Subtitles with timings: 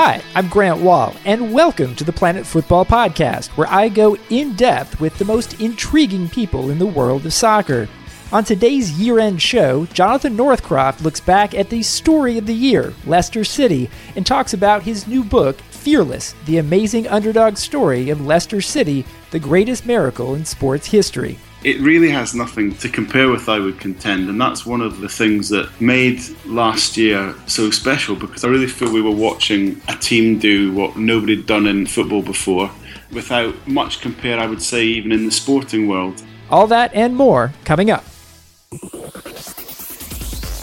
[0.00, 4.54] Hi, I'm Grant Wahl, and welcome to the Planet Fútbol Podcast, where I go in
[4.54, 7.88] depth with the most intriguing people in the world of soccer.
[8.30, 12.94] On today's year end show, Jonathan Northcroft looks back at the story of the year,
[13.06, 18.60] Leicester City, and talks about his new book, Fearless The Amazing Underdog Story of Leicester
[18.60, 23.58] City, the Greatest Miracle in Sports History it really has nothing to compare with, I
[23.58, 24.28] would contend.
[24.28, 28.68] And that's one of the things that made last year so special because I really
[28.68, 32.70] feel we were watching a team do what nobody had done in football before
[33.12, 36.22] without much compare, I would say, even in the sporting world.
[36.50, 38.04] All that and more coming up.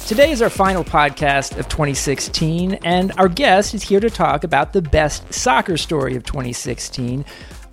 [0.07, 4.71] Today is our final podcast of 2016, and our guest is here to talk about
[4.71, 7.25] the best soccer story of 2016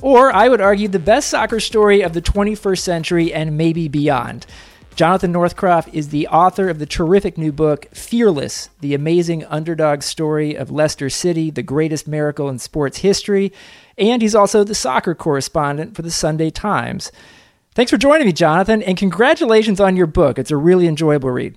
[0.02, 4.45] or I would argue the best soccer story of the 21st century and maybe beyond.
[4.95, 10.55] Jonathan Northcroft is the author of the terrific new book, Fearless The Amazing Underdog Story
[10.55, 13.52] of Leicester City, the Greatest Miracle in Sports History.
[13.97, 17.11] And he's also the soccer correspondent for the Sunday Times.
[17.75, 20.39] Thanks for joining me, Jonathan, and congratulations on your book.
[20.39, 21.56] It's a really enjoyable read.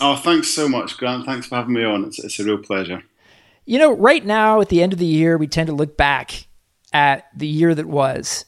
[0.00, 1.24] Oh, thanks so much, Grant.
[1.24, 2.04] Thanks for having me on.
[2.04, 3.04] It's, it's a real pleasure.
[3.64, 6.48] You know, right now at the end of the year, we tend to look back
[6.92, 8.44] at the year that was.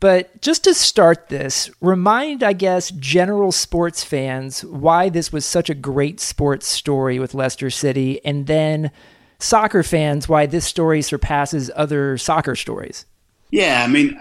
[0.00, 5.68] But just to start this, remind, I guess, general sports fans why this was such
[5.68, 8.92] a great sports story with Leicester City, and then
[9.40, 13.06] soccer fans why this story surpasses other soccer stories.
[13.50, 14.20] Yeah, I mean,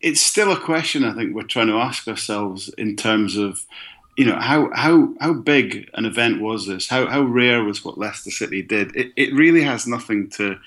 [0.00, 3.66] it's still a question I think we're trying to ask ourselves in terms of,
[4.16, 6.88] you know, how how how big an event was this?
[6.88, 8.94] How how rare was what Leicester City did?
[8.96, 10.58] It it really has nothing to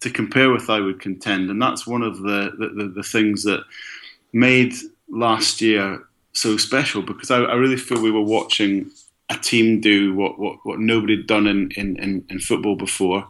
[0.00, 3.64] to compare with, I would contend, and that's one of the the, the things that
[4.32, 4.74] made
[5.08, 6.02] last year
[6.32, 8.90] so special because I, I, really feel we were watching
[9.30, 13.26] a team do what what, what nobody had done in, in, in, football before,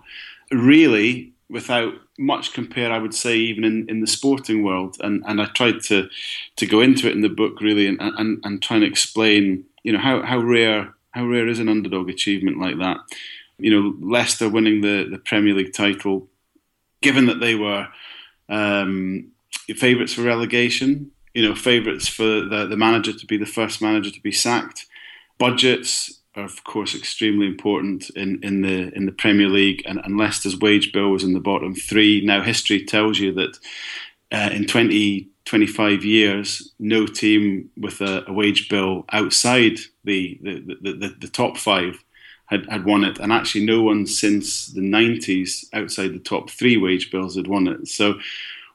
[0.51, 4.97] really without much compare, I would say, even in, in the sporting world.
[5.01, 6.09] And and I tried to
[6.57, 9.93] to go into it in the book really and, and, and try and explain, you
[9.93, 12.99] know, how, how rare how rare is an underdog achievement like that.
[13.59, 16.29] You know, Leicester winning the, the Premier League title
[17.07, 17.87] given that they were
[18.49, 19.31] um,
[19.77, 24.11] favourites for relegation, you know, favourites for the, the manager to be the first manager
[24.11, 24.87] to be sacked.
[25.39, 30.19] Budgets are, of course, extremely important in, in the in the Premier League, and, and
[30.19, 32.23] Leicester's wage bill was in the bottom three.
[32.25, 33.57] Now, history tells you that
[34.33, 40.77] uh, in 20, 25 years, no team with a, a wage bill outside the the,
[40.83, 42.03] the, the, the top five
[42.47, 46.77] had, had won it, and actually no one since the 90s outside the top three
[46.77, 47.89] wage bills had won it.
[47.89, 48.15] So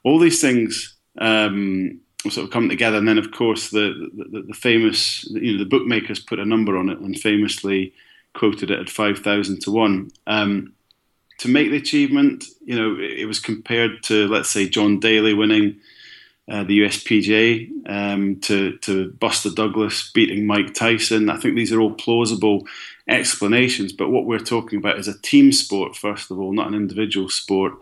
[0.04, 4.54] all these things um, sort of come together, and then of course the, the, the
[4.54, 7.94] famous, you know, the bookmakers put a number on it and famously
[8.34, 10.10] quoted it at 5,000 to one.
[10.26, 10.74] Um,
[11.38, 15.80] to make the achievement, you know, it, was compared to let's say John Daly winning.
[16.50, 21.30] Uh, the USPGA um, to to Buster Douglas beating Mike Tyson.
[21.30, 22.66] I think these are all plausible
[23.08, 23.92] explanations.
[23.92, 27.28] But what we're talking about is a team sport, first of all, not an individual
[27.28, 27.74] sport.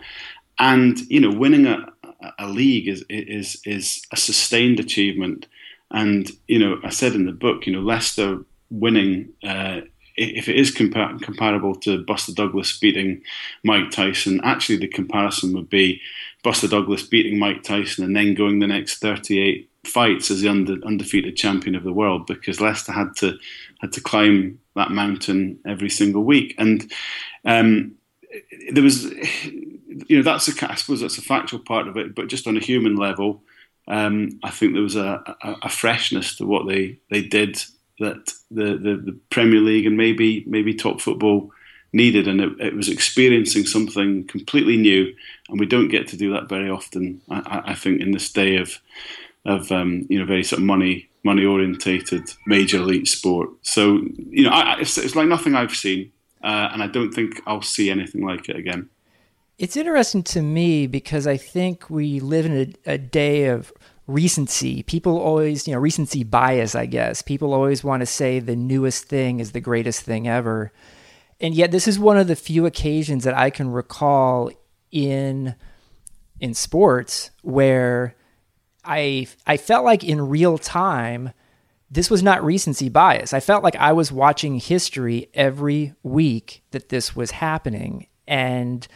[0.59, 1.93] And you know, winning a,
[2.39, 5.47] a league is is is a sustained achievement.
[5.91, 9.31] And you know, I said in the book, you know, Leicester winning.
[9.43, 9.83] Uh,
[10.17, 13.23] if it is compa- comparable to Buster Douglas beating
[13.65, 15.99] Mike Tyson, actually the comparison would be
[16.43, 20.49] Buster Douglas beating Mike Tyson and then going the next 38 fights as the
[20.85, 23.39] undefeated champion of the world because Leicester had to
[23.81, 26.55] had to climb that mountain every single week.
[26.59, 26.91] And
[27.45, 27.97] um,
[28.73, 32.29] there was, you know, that's a, I suppose that's a factual part of it, but
[32.29, 33.43] just on a human level,
[33.89, 37.61] um, I think there was a, a, a, freshness to what they, they did
[37.99, 41.51] that the, the, the, Premier League and maybe maybe top football
[41.93, 45.13] needed, and it, it, was experiencing something completely new,
[45.49, 47.21] and we don't get to do that very often.
[47.31, 48.79] I, I think in this day of
[49.45, 53.51] of um, you know very sort of money money orientated major elite sport.
[53.63, 54.01] So
[54.31, 57.63] you know, I, it's, it's, like nothing I've seen, uh, and I don't think I'll
[57.63, 58.89] see anything like it again.
[59.59, 63.73] It's interesting to me because I think we live in a, a day of
[64.07, 64.83] recency.
[64.83, 67.23] People always, you know, recency bias, I guess.
[67.23, 70.73] People always want to say the newest thing is the greatest thing ever.
[71.41, 74.51] And yet this is one of the few occasions that I can recall
[74.91, 75.55] in
[76.41, 78.17] in sports where
[78.85, 81.33] I I felt like in real time
[81.91, 83.33] this was not recency bias.
[83.33, 88.07] I felt like I was watching history every week that this was happening.
[88.29, 88.87] And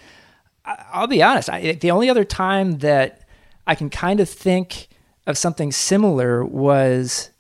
[0.65, 3.23] I'll be honest, I, the only other time that
[3.67, 4.89] I can kind of think
[5.27, 7.31] of something similar was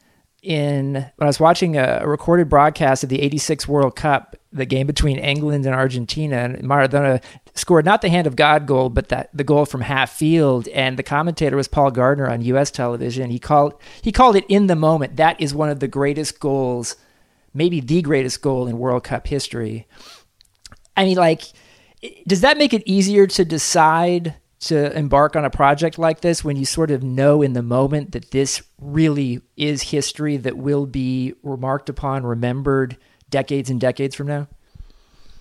[0.42, 4.64] in when I was watching a, a recorded broadcast of the 86 World Cup the
[4.64, 7.22] game between England and Argentina, and Maradona
[7.54, 10.68] scored not the hand of God goal, but that the goal from half field.
[10.68, 12.70] And the commentator was Paul Gardner on U.S.
[12.70, 13.30] television.
[13.30, 15.16] He called he called it in the moment.
[15.16, 16.96] That is one of the greatest goals,
[17.52, 19.86] maybe the greatest goal in World Cup history.
[20.96, 21.42] I mean, like,
[22.26, 24.36] does that make it easier to decide?
[24.60, 28.12] to embark on a project like this when you sort of know in the moment
[28.12, 32.96] that this really is history that will be remarked upon, remembered
[33.30, 34.48] decades and decades from now?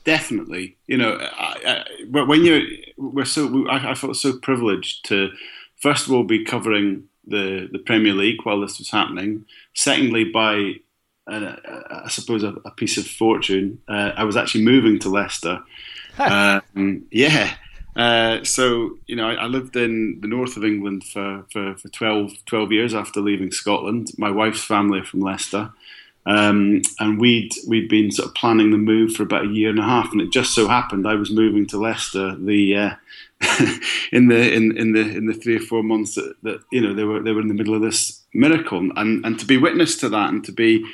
[0.03, 0.75] Definitely.
[0.87, 2.61] You know, I, I, when you're,
[2.97, 5.29] we're so, I, I felt so privileged to,
[5.77, 9.45] first of all, be covering the, the Premier League while this was happening.
[9.73, 10.73] Secondly, by,
[11.27, 11.55] uh,
[11.89, 15.61] I suppose, a, a, piece of fortune, uh, I was actually moving to Leicester.
[16.19, 17.55] um, yeah.
[17.95, 21.89] Uh, so, you know, I, I, lived in the north of England for, for, for
[21.89, 24.11] 12, 12 years after leaving Scotland.
[24.17, 25.71] My wife's family are from Leicester.
[26.25, 29.79] Um, and we'd we'd been sort of planning the move for about a year and
[29.79, 32.95] a half, and it just so happened I was moving to Leicester the uh,
[34.11, 36.93] in the in, in the in the three or four months that, that, you know
[36.93, 39.97] they were they were in the middle of this miracle, and and to be witness
[39.97, 40.85] to that and to be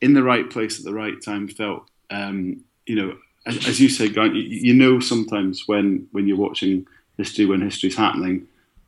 [0.00, 3.14] in the right place at the right time felt um, you know
[3.48, 6.86] as, as, you say, Grant, you, you know sometimes when when you're watching
[7.16, 8.46] history when history's happening,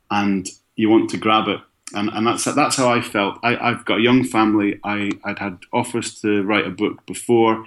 [0.09, 1.59] and you want to grab it
[1.93, 3.39] and and that's that's how I felt.
[3.43, 4.79] I, have got a young family.
[4.83, 7.65] I I'd had offers to write a book before,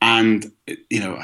[0.00, 0.52] and
[0.90, 1.20] you know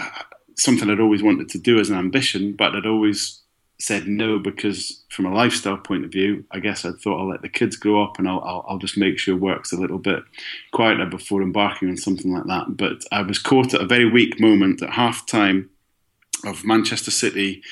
[0.57, 3.41] something I'd always wanted to do as an ambition, but I'd always
[3.79, 7.43] said no because from a lifestyle point of view, I guess I thought I'll let
[7.43, 10.23] the kids grow up and I'll, I'll, I'll just make sure work's a little bit
[10.73, 12.77] quieter before embarking on something like that.
[12.77, 15.71] But I was caught at a very weak moment at half time
[16.47, 17.63] of Manchester City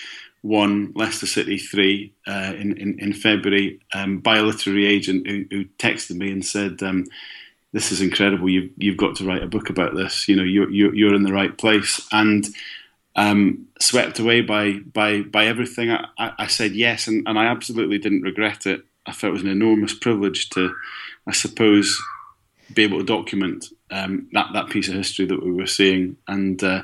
[0.43, 5.45] one, Leicester City three uh, in, in, in February um, by a literary agent who,
[5.51, 7.07] who texted me and said, um,
[7.73, 8.49] "This is incredible.
[8.49, 10.29] You've you've got to write a book about this.
[10.29, 12.47] You know, you're you're, you're in the right place." And
[13.15, 17.99] um, swept away by by by everything, I, I, said yes, and, and I absolutely
[17.99, 18.83] didn't regret it.
[19.07, 20.75] I felt it was an enormous privilege to,
[21.27, 22.01] I suppose,
[22.73, 26.63] be able to document um, that that piece of history that we were seeing and.
[26.63, 26.83] Uh,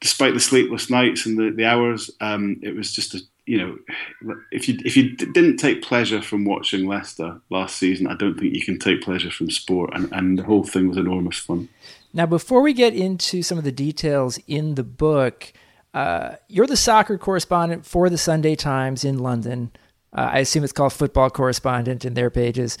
[0.00, 4.36] despite the sleepless nights and the, the hours, um, it was just a you know,
[4.52, 8.54] if you if you didn't take pleasure from watching Leicester last season, I don't think
[8.54, 11.70] you can take pleasure from sport, and, and the whole thing was enormous fun.
[12.12, 15.50] Now, before we get into some of the details in the book,
[15.94, 19.70] uh, you're the soccer correspondent for the Sunday Times in London.
[20.12, 22.76] Uh, I assume it's called football correspondent in their pages.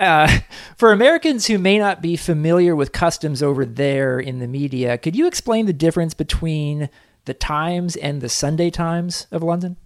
[0.00, 0.40] Uh,
[0.76, 5.14] for Americans who may not be familiar with customs over there in the media, could
[5.14, 6.88] you explain the difference between
[7.26, 9.76] the Times and the Sunday Times of London?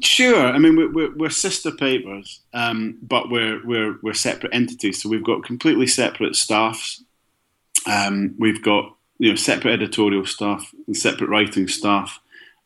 [0.00, 0.46] Sure.
[0.46, 5.02] I mean, we're, we're sister papers, um, but we're, we're, we're separate entities.
[5.02, 7.04] So we've got completely separate staffs.
[7.86, 12.20] Um, we've got you know separate editorial staff and separate writing staff.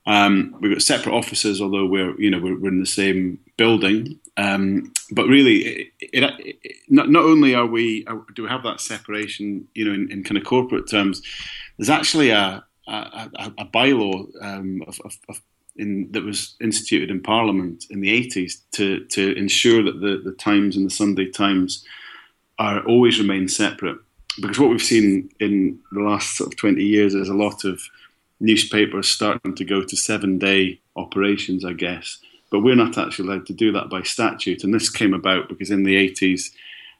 [0.06, 4.20] Um, we've got separate offices, although we're you know we're, we're in the same building.
[4.36, 8.04] Um, but really, it, it, it, not, not only are we
[8.34, 11.22] do we have that separation, you know, in, in kind of corporate terms,
[11.78, 15.40] there's actually a a, a, a bylaw um, of, of, of
[15.76, 20.36] in, that was instituted in Parliament in the 80s to to ensure that the, the
[20.36, 21.84] Times and the Sunday Times
[22.58, 23.98] are always remain separate.
[24.40, 27.80] Because what we've seen in the last sort of 20 years is a lot of
[28.38, 32.18] newspapers starting to go to seven day operations, I guess
[32.50, 34.64] but we're not actually allowed to do that by statute.
[34.64, 36.52] And this came about because in the 80s,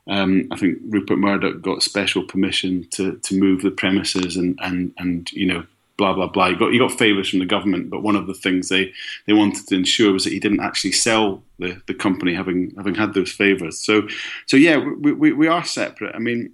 [0.08, 4.92] um, I think Rupert Murdoch got special permission to, to move the premises and, and,
[4.98, 5.64] and you know
[5.96, 6.50] blah blah blah.
[6.50, 8.92] He got he got favours from the government, but one of the things they,
[9.26, 12.94] they wanted to ensure was that he didn't actually sell the, the company having having
[12.94, 13.78] had those favours.
[13.78, 14.06] So
[14.46, 16.14] so yeah, we, we, we are separate.
[16.14, 16.52] I mean,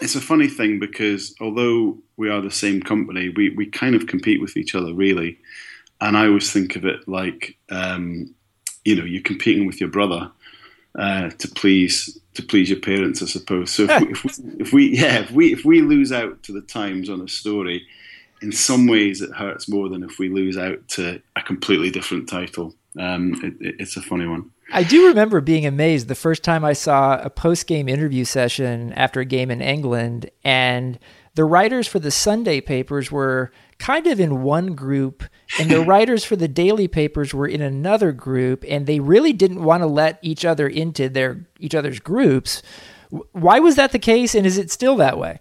[0.00, 4.06] it's a funny thing because although we are the same company, we, we kind of
[4.06, 5.38] compete with each other really
[6.00, 8.34] and I always think of it like um,
[8.84, 10.30] you know you're competing with your brother
[10.98, 13.70] uh, to please to please your parents, I suppose.
[13.70, 16.52] So if we, if we, if we, yeah if we if we lose out to
[16.52, 17.86] the Times on a story,
[18.42, 22.28] in some ways it hurts more than if we lose out to a completely different
[22.28, 22.74] title.
[22.98, 24.50] Um, it, it, it's a funny one.
[24.72, 28.92] I do remember being amazed the first time I saw a post game interview session
[28.92, 30.98] after a game in England, and
[31.34, 35.24] the writers for the Sunday papers were kind of in one group
[35.58, 39.64] and the writers for the daily papers were in another group and they really didn't
[39.64, 42.62] want to let each other into their each other's groups
[43.32, 45.40] why was that the case and is it still that way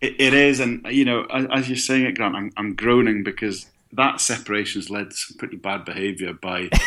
[0.00, 3.66] it, it is and you know as you're saying it grant I'm, I'm groaning because
[3.94, 6.68] that separation has led to some pretty bad behavior by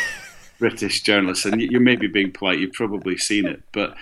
[0.60, 2.60] British journalists, and you, may be being polite.
[2.60, 3.96] You've probably seen it, but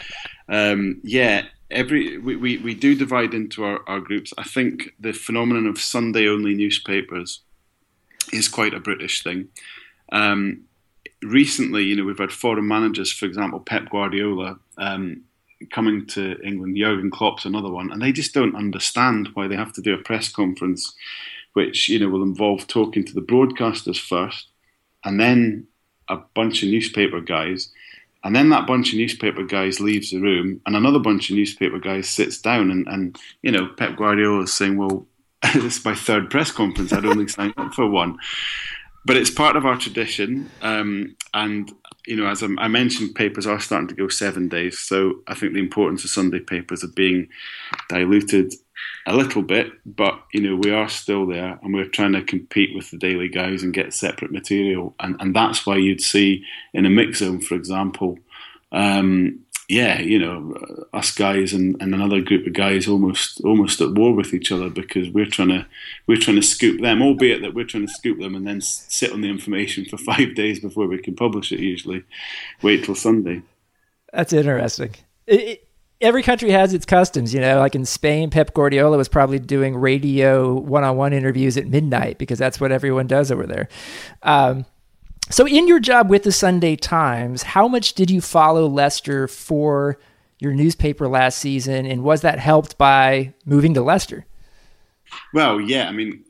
[0.47, 4.33] um, yeah, every we, we, we do divide into our, our groups.
[4.37, 7.41] I think the phenomenon of Sunday only newspapers
[8.33, 9.49] is quite a British thing.
[10.11, 10.63] Um,
[11.21, 14.57] recently, you know, we've had foreign managers, for example, Pep Guardiola.
[14.77, 15.23] Um,
[15.71, 19.73] coming to England, Jurgen Klopp's another one, and they just don't understand why they have
[19.73, 20.93] to do a press conference,
[21.53, 24.47] which you know will involve talking to the broadcasters first,
[25.03, 25.67] and then
[26.09, 27.71] a bunch of newspaper guys,
[28.25, 31.77] and then that bunch of newspaper guys leaves the room, and another bunch of newspaper
[31.77, 35.05] guys sits down, and, and you know Pep Guardiola is saying, "Well,
[35.53, 36.91] this is my third press conference.
[36.91, 38.17] I'd only signed up for one."
[39.05, 41.71] But it's part of our tradition, um, and
[42.07, 44.79] you know, as I mentioned, papers are starting to go seven days.
[44.79, 47.29] So I think the importance of Sunday papers are being
[47.89, 48.53] diluted
[49.07, 52.75] a little bit, but you know, we are still there, and we're trying to compete
[52.75, 56.43] with the daily guys and get separate material, and and that's why you'd see
[56.73, 58.17] in a mix zone, for example,
[58.71, 60.55] um, yeah, you know,
[60.93, 64.69] us guys and, and another group of guys almost almost at war with each other
[64.69, 65.65] because we're trying to
[66.07, 69.11] we're trying to scoop them, albeit that we're trying to scoop them and then sit
[69.11, 71.59] on the information for five days before we can publish it.
[71.59, 72.03] Usually,
[72.61, 73.41] wait till Sunday.
[74.13, 74.91] That's interesting.
[75.25, 75.67] It, it,
[75.99, 77.59] every country has its customs, you know.
[77.59, 82.59] Like in Spain, Pep Guardiola was probably doing radio one-on-one interviews at midnight because that's
[82.59, 83.67] what everyone does over there.
[84.21, 84.65] Um,
[85.29, 89.97] so, in your job with the Sunday Times, how much did you follow Leicester for
[90.39, 94.25] your newspaper last season, and was that helped by moving to Leicester?
[95.33, 96.23] Well, yeah, I mean,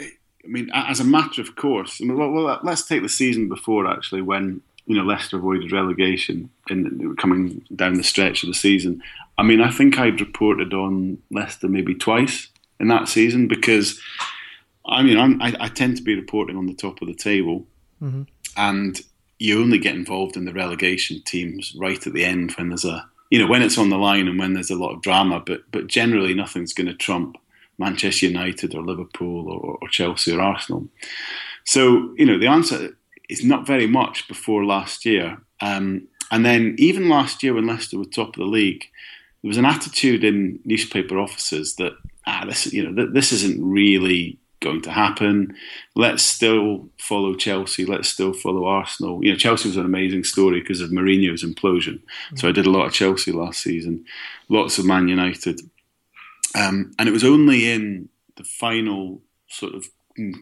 [0.00, 2.00] I mean, as a matter of course.
[2.00, 6.50] I mean, well, let's take the season before actually, when you know Leicester avoided relegation
[6.68, 9.02] in coming down the stretch of the season.
[9.38, 12.48] I mean, I think I'd reported on Leicester maybe twice
[12.80, 14.00] in that season because
[14.86, 17.66] I mean, I, I tend to be reporting on the top of the table
[18.02, 18.22] Mm-hmm.
[18.56, 19.00] And
[19.38, 23.08] you only get involved in the relegation teams right at the end when there's a
[23.30, 25.42] you know when it's on the line and when there's a lot of drama.
[25.44, 27.36] But but generally nothing's going to trump
[27.78, 30.88] Manchester United or Liverpool or, or Chelsea or Arsenal.
[31.64, 32.96] So you know the answer
[33.28, 35.38] is not very much before last year.
[35.60, 38.84] Um, and then even last year when Leicester were top of the league,
[39.42, 41.92] there was an attitude in newspaper offices that
[42.26, 45.54] ah, this you know this isn't really going to happen.
[45.94, 47.84] Let's still follow Chelsea.
[47.84, 49.22] Let's still follow Arsenal.
[49.24, 52.00] You know, Chelsea was an amazing story because of Mourinho's implosion.
[52.00, 52.36] Mm-hmm.
[52.36, 54.04] So I did a lot of Chelsea last season,
[54.48, 55.60] lots of Man United.
[56.56, 59.84] Um, and it was only in the final sort of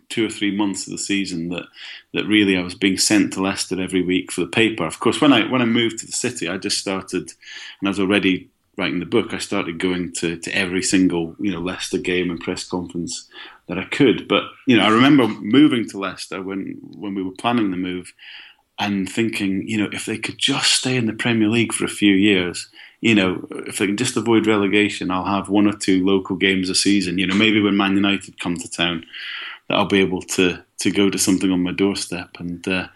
[0.09, 1.65] two or three months of the season that
[2.13, 4.85] that really I was being sent to Leicester every week for the paper.
[4.85, 7.33] Of course, when I when I moved to the city, I just started,
[7.81, 9.35] and I was already writing the book.
[9.35, 13.29] I started going to, to every single you know Leicester game and press conference
[13.69, 14.29] that I could.
[14.29, 18.13] But you know, I remember moving to Leicester when when we were planning the move,
[18.79, 21.89] and thinking, you know, if they could just stay in the Premier League for a
[21.89, 22.69] few years,
[23.01, 26.71] you know, if they can just avoid relegation, I'll have one or two local games
[26.71, 27.19] a season.
[27.19, 29.05] You know, maybe when Man United come to town,
[29.69, 32.31] that I'll be able to to go to something on my doorstep.
[32.39, 32.89] And uh,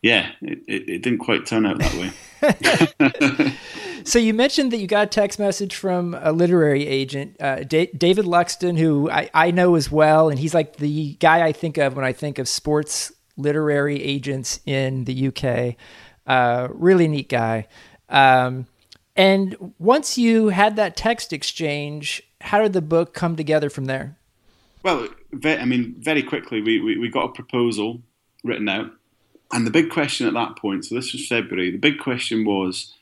[0.00, 3.52] yeah, it, it, it didn't quite turn out that way.
[4.04, 7.90] so you mentioned that you got a text message from a literary agent, uh, D-
[7.96, 11.78] David Luxton, who I, I know as well, and he's like the guy I think
[11.78, 15.76] of when I think of sports literary agents in the UK.
[16.26, 17.66] Uh, really neat guy.
[18.08, 18.66] Um,
[19.16, 24.16] and once you had that text exchange, how did the book come together from there?
[24.82, 25.08] Well,
[25.44, 28.02] I mean, very quickly, we, we, we got a proposal
[28.42, 28.90] written out.
[29.52, 32.94] And the big question at that point, so this was February, the big question was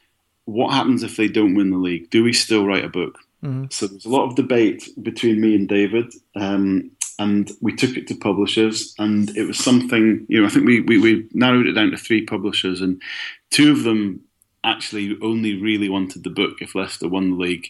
[0.50, 2.10] what happens if they don't win the league?
[2.10, 3.18] Do we still write a book?
[3.44, 3.66] Mm-hmm.
[3.70, 8.06] So there's a lot of debate between me and David, um, and we took it
[8.08, 10.26] to publishers, and it was something.
[10.28, 13.00] You know, I think we, we we narrowed it down to three publishers, and
[13.50, 14.20] two of them
[14.62, 17.68] actually only really wanted the book if Leicester won the league,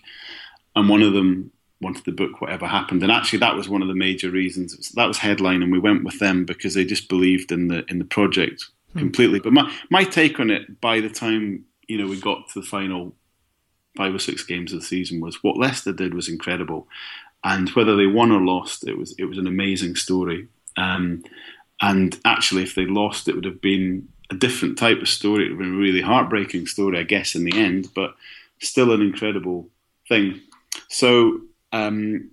[0.75, 3.02] and one of them wanted the book whatever happened.
[3.02, 4.90] And actually, that was one of the major reasons.
[4.92, 7.99] That was headline, and we went with them because they just believed in the in
[7.99, 8.99] the project hmm.
[8.99, 9.38] completely.
[9.38, 12.66] But my my take on it by the time you know, we got to the
[12.66, 13.12] final
[13.97, 16.87] five or six games of the season was what Leicester did was incredible,
[17.42, 20.47] and whether they won or lost, it was it was an amazing story.
[20.76, 21.25] Um,
[21.82, 25.47] and actually, if they lost, it would have been a different type of story.
[25.47, 28.14] It would have been a really heartbreaking story, I guess, in the end, but
[28.61, 29.68] still an incredible
[30.09, 30.40] thing.
[30.88, 31.40] So,
[31.73, 32.30] um,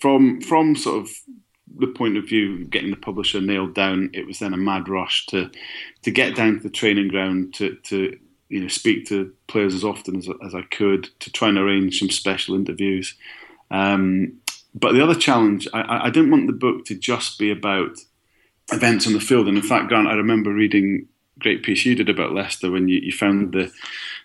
[0.00, 1.10] from from sort of
[1.78, 4.88] the point of view of getting the publisher nailed down, it was then a mad
[4.88, 5.50] rush to
[6.00, 9.84] to get down to the training ground to to you know speak to players as
[9.84, 13.14] often as, as I could to try and arrange some special interviews.
[13.70, 14.38] Um,
[14.74, 17.98] but the other challenge, I, I, didn't want the book to just be about
[18.70, 19.48] events on the field.
[19.48, 22.86] And in fact, Grant, I remember reading a great piece you did about Leicester when
[22.86, 23.72] you, you found the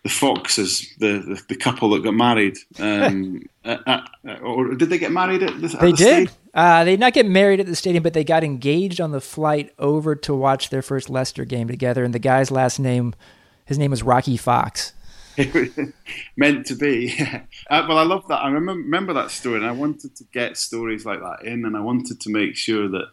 [0.03, 2.57] the Foxes, the, the, the couple that got married.
[2.79, 5.67] Um, at, at, or did they get married at the?
[5.67, 6.31] At they the did.
[6.53, 9.21] Uh, they did not get married at the stadium, but they got engaged on the
[9.21, 12.03] flight over to watch their first Leicester game together.
[12.03, 13.13] And the guy's last name,
[13.71, 14.93] his name was Rocky Fox.
[16.35, 17.13] meant to be.
[17.69, 18.41] uh, well, I love that.
[18.41, 21.77] I remember, remember that story, and I wanted to get stories like that in, and
[21.77, 23.05] I wanted to make sure that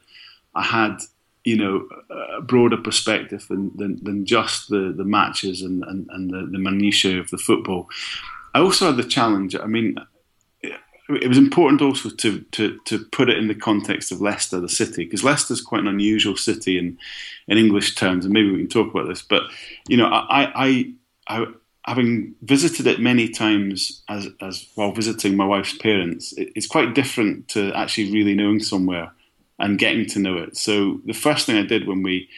[0.57, 0.99] I had,
[1.45, 1.89] you know,
[2.37, 6.59] a broader perspective than, than, than just the, the matches and, and, and the, the
[6.59, 7.89] minutiae of the football.
[8.53, 9.55] I also had the challenge.
[9.55, 9.97] I mean,
[11.09, 14.69] it was important also to, to, to put it in the context of Leicester, the
[14.69, 16.99] city, because Leicester's quite an unusual city in,
[17.47, 19.23] in English terms, and maybe we can talk about this.
[19.23, 19.45] But
[19.89, 20.93] you know, I, I,
[21.29, 21.47] I
[21.87, 26.95] having visited it many times as, as while visiting my wife's parents, it, it's quite
[26.95, 29.11] different to actually really knowing somewhere
[29.59, 30.57] and getting to know it.
[30.59, 32.29] So the first thing I did when we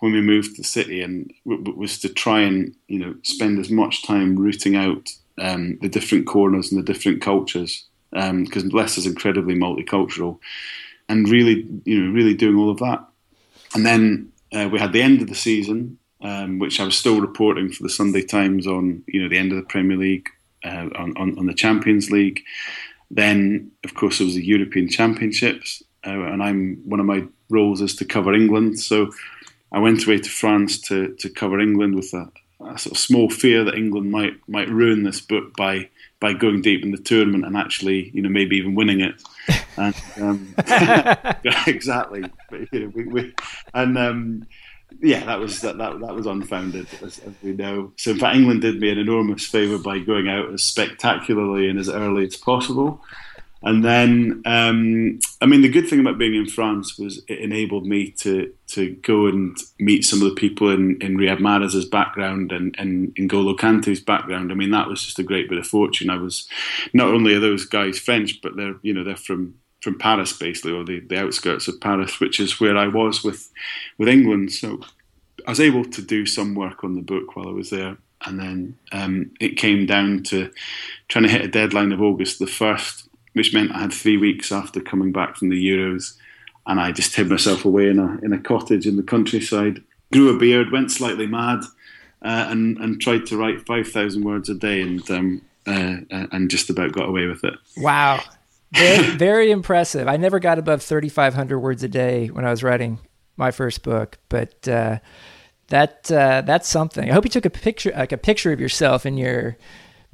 [0.00, 3.70] when we moved to the city and was to try and you know spend as
[3.70, 5.08] much time rooting out
[5.38, 10.38] um, the different corners and the different cultures because um, Leicester's incredibly multicultural
[11.08, 13.04] and really you know really doing all of that.
[13.74, 17.20] And then uh, we had the end of the season um, which I was still
[17.20, 20.28] reporting for the Sunday Times on, you know, the end of the Premier League,
[20.64, 22.42] uh, on, on, on, the Champions League.
[23.10, 27.80] Then, of course, there was the European Championships, uh, and I'm one of my roles
[27.80, 28.80] is to cover England.
[28.80, 29.10] So
[29.72, 33.30] I went away to France to to cover England with a, a sort of small
[33.30, 35.88] fear that England might might ruin this book by
[36.20, 39.22] by going deep in the tournament and actually, you know, maybe even winning it.
[39.76, 40.54] And, um,
[41.66, 42.24] exactly.
[42.50, 43.34] We, we,
[43.72, 44.46] and um,
[45.00, 47.92] yeah, that was that, that that was unfounded, as, as, we know.
[47.96, 51.78] So, in fact, England did me an enormous favour by going out as spectacularly and
[51.78, 53.02] as early as possible.
[53.62, 57.86] And then, um, I mean, the good thing about being in France was it enabled
[57.86, 62.52] me to to go and meet some of the people in, in Riyad Mahrez's background
[62.52, 64.52] and, and in N'Golo Kante's background.
[64.52, 66.10] I mean, that was just a great bit of fortune.
[66.10, 66.48] I was
[66.92, 70.72] not only are those guys French, but they're you know they're from from Paris, basically,
[70.72, 73.50] or the, the outskirts of Paris, which is where I was with
[73.96, 74.52] with England.
[74.52, 74.80] So
[75.46, 78.38] I was able to do some work on the book while I was there, and
[78.38, 80.50] then um, it came down to
[81.08, 84.52] trying to hit a deadline of August the first, which meant I had three weeks
[84.52, 86.16] after coming back from the Euros,
[86.66, 90.34] and I just hid myself away in a in a cottage in the countryside, grew
[90.34, 91.60] a beard, went slightly mad,
[92.22, 96.50] uh, and and tried to write five thousand words a day, and um, uh, and
[96.50, 97.54] just about got away with it.
[97.76, 98.20] Wow.
[98.72, 100.08] Very, very impressive.
[100.08, 102.98] I never got above 3,500 words a day when I was writing
[103.36, 104.98] my first book, but uh,
[105.68, 107.08] that uh, that's something.
[107.08, 109.56] I hope you took a picture, like a picture of yourself in your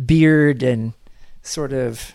[0.05, 0.93] beard and
[1.43, 2.13] sort of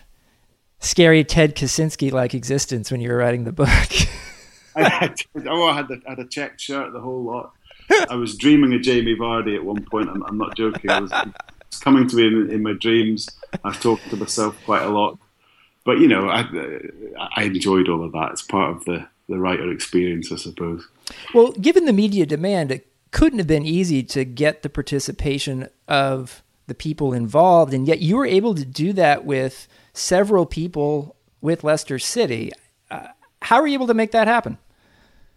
[0.80, 3.68] scary Ted Kaczynski like existence when you were writing the book.
[4.76, 5.14] I had,
[5.46, 7.52] oh, I had, the, had a checked shirt, the whole lot.
[8.08, 10.08] I was dreaming of Jamie Vardy at one point.
[10.08, 10.90] I'm, I'm not joking.
[10.90, 11.34] It was, it
[11.70, 13.28] was coming to me in, in my dreams.
[13.64, 15.18] I've talked to myself quite a lot
[15.84, 16.44] but you know, I,
[17.36, 18.30] I enjoyed all of that.
[18.32, 20.88] It's part of the the writer experience, I suppose.
[21.32, 26.42] Well, given the media demand, it couldn't have been easy to get the participation of
[26.66, 31.64] the people involved, and yet you were able to do that with several people with
[31.64, 32.52] Leicester City.
[32.90, 33.08] Uh,
[33.42, 34.58] how were you able to make that happen?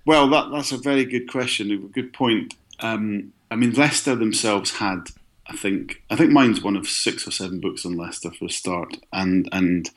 [0.06, 1.72] Well, that, that's a very good question.
[1.72, 2.56] A good point.
[2.80, 5.08] Um, I mean, Leicester themselves had
[5.48, 8.50] I think I think mine's one of six or seven books on Leicester for a
[8.50, 9.90] start, and and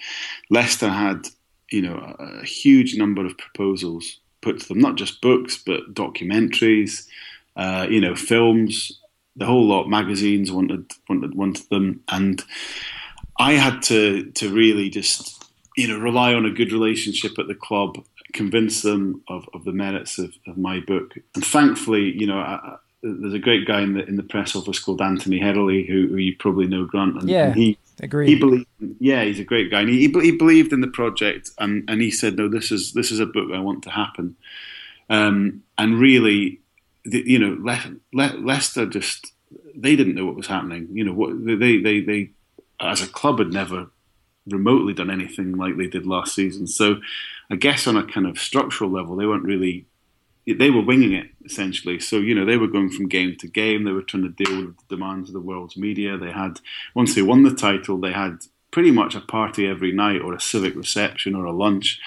[0.50, 1.28] Leicester had
[1.70, 5.94] you know a, a huge number of proposals put to them, not just books but
[5.94, 7.06] documentaries,
[7.56, 9.00] uh, you know, films,
[9.36, 9.88] the whole lot.
[9.88, 12.42] Magazines wanted wanted wanted them, and
[13.38, 15.44] I had to to really just
[15.76, 17.98] you know rely on a good relationship at the club,
[18.32, 22.38] convince them of, of the merits of, of my book, and thankfully, you know.
[22.38, 26.08] I, there's a great guy in the in the press office called Anthony Herlihy, who,
[26.08, 27.20] who you probably know, Grant.
[27.20, 28.28] And, yeah, and he agreed.
[28.28, 28.66] He believed,
[28.98, 32.10] yeah, he's a great guy, and he, he believed in the project, and, and he
[32.10, 34.36] said, no, this is this is a book I want to happen,
[35.08, 36.60] um, and really,
[37.04, 39.32] the, you know, Le- Le- Leicester just
[39.74, 40.88] they didn't know what was happening.
[40.92, 42.30] You know, what they they they
[42.80, 43.88] as a club had never
[44.46, 46.66] remotely done anything like they did last season.
[46.66, 46.96] So,
[47.50, 49.86] I guess on a kind of structural level, they weren't really
[50.54, 51.98] they were winging it essentially.
[51.98, 53.84] So you know they were going from game to game.
[53.84, 56.16] They were trying to deal with the demands of the world's media.
[56.16, 56.60] They had
[56.94, 58.38] once they won the title, they had
[58.70, 62.00] pretty much a party every night, or a civic reception, or a lunch.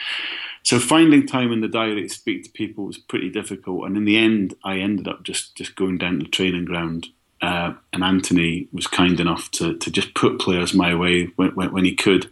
[0.64, 3.86] So finding time in the diary to speak to people was pretty difficult.
[3.86, 7.08] And in the end, I ended up just just going down to the training ground.
[7.42, 11.72] Uh, and Anthony was kind enough to to just put players my way when, when,
[11.72, 12.30] when he could.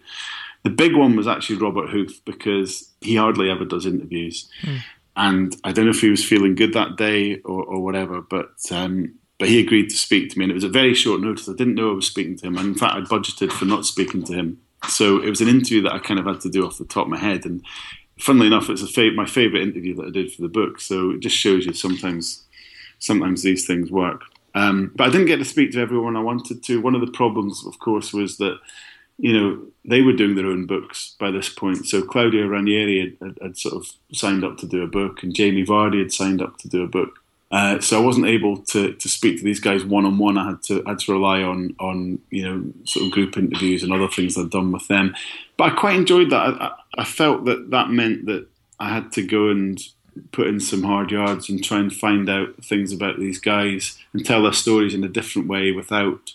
[0.63, 4.49] The big one was actually Robert Huth because he hardly ever does interviews.
[4.63, 4.81] Mm
[5.17, 8.51] and I don't know if he was feeling good that day or, or whatever, but
[8.71, 11.49] um, but he agreed to speak to me, and it was a very short notice.
[11.49, 13.85] I didn't know I was speaking to him, and in fact, I budgeted for not
[13.85, 14.61] speaking to him.
[14.87, 17.05] So it was an interview that I kind of had to do off the top
[17.05, 17.63] of my head, and
[18.19, 20.79] funnily enough, it's a fav- my favourite interview that I did for the book.
[20.79, 22.45] So it just shows you sometimes
[22.99, 24.21] sometimes these things work.
[24.57, 26.81] Um, but I didn't get to speak to everyone I wanted to.
[26.81, 28.57] One of the problems, of course, was that
[29.19, 31.85] you know they were doing their own books by this point.
[31.85, 35.65] So Claudio Ranieri had, had, sort of signed up to do a book, and Jamie
[35.65, 37.19] Vardy had signed up to do a book.
[37.51, 40.39] Uh, so I wasn't able to, to speak to these guys one on one.
[40.39, 43.93] I had to had to rely on on you know sort of group interviews and
[43.93, 45.15] other things I'd done with them.
[45.57, 46.59] But I quite enjoyed that.
[46.59, 48.47] I, I felt that that meant that
[48.79, 49.79] I had to go and
[50.31, 54.25] put in some hard yards and try and find out things about these guys and
[54.25, 56.33] tell their stories in a different way without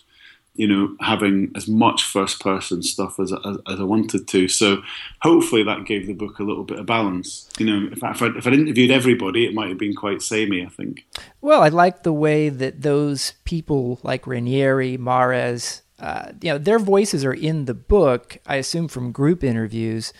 [0.55, 4.47] you know, having as much first person stuff as, as, as, I wanted to.
[4.47, 4.83] So
[5.21, 7.49] hopefully that gave the book a little bit of balance.
[7.57, 10.21] You know, if, I, if, I, if I'd interviewed everybody, it might have been quite
[10.21, 11.07] samey, I think.
[11.41, 16.79] Well, I like the way that those people like Ranieri, Mahrez, uh, you know, their
[16.79, 20.13] voices are in the book, I assume from group interviews.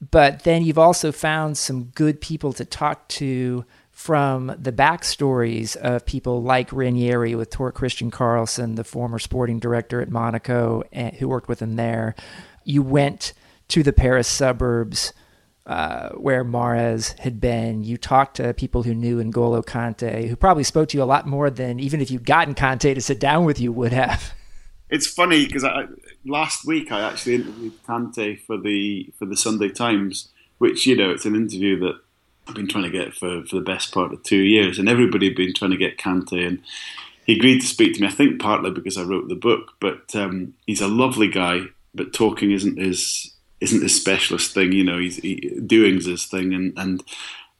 [0.00, 6.06] But then you've also found some good people to talk to from the backstories of
[6.06, 11.48] people like Ranieri with Tor-Kristian Karlsen, the former sporting director at Monaco, and, who worked
[11.48, 12.14] with him there.
[12.64, 13.34] You went
[13.68, 15.12] to the Paris suburbs
[15.66, 17.84] uh, where Mahrez had been.
[17.84, 21.26] You talked to people who knew N'Golo Kante, who probably spoke to you a lot
[21.26, 24.32] more than even if you'd gotten Kante to sit down with you would have.
[24.90, 25.64] It's funny because
[26.24, 31.10] last week I actually interviewed Kante for the for the Sunday Times, which you know
[31.10, 32.00] it's an interview that
[32.48, 35.28] I've been trying to get for, for the best part of two years, and everybody
[35.28, 36.60] had been trying to get Kante, and
[37.24, 38.08] he agreed to speak to me.
[38.08, 41.66] I think partly because I wrote the book, but um, he's a lovely guy.
[41.94, 44.72] But talking isn't his isn't his specialist thing.
[44.72, 47.04] You know, he's he, doing's his thing, and and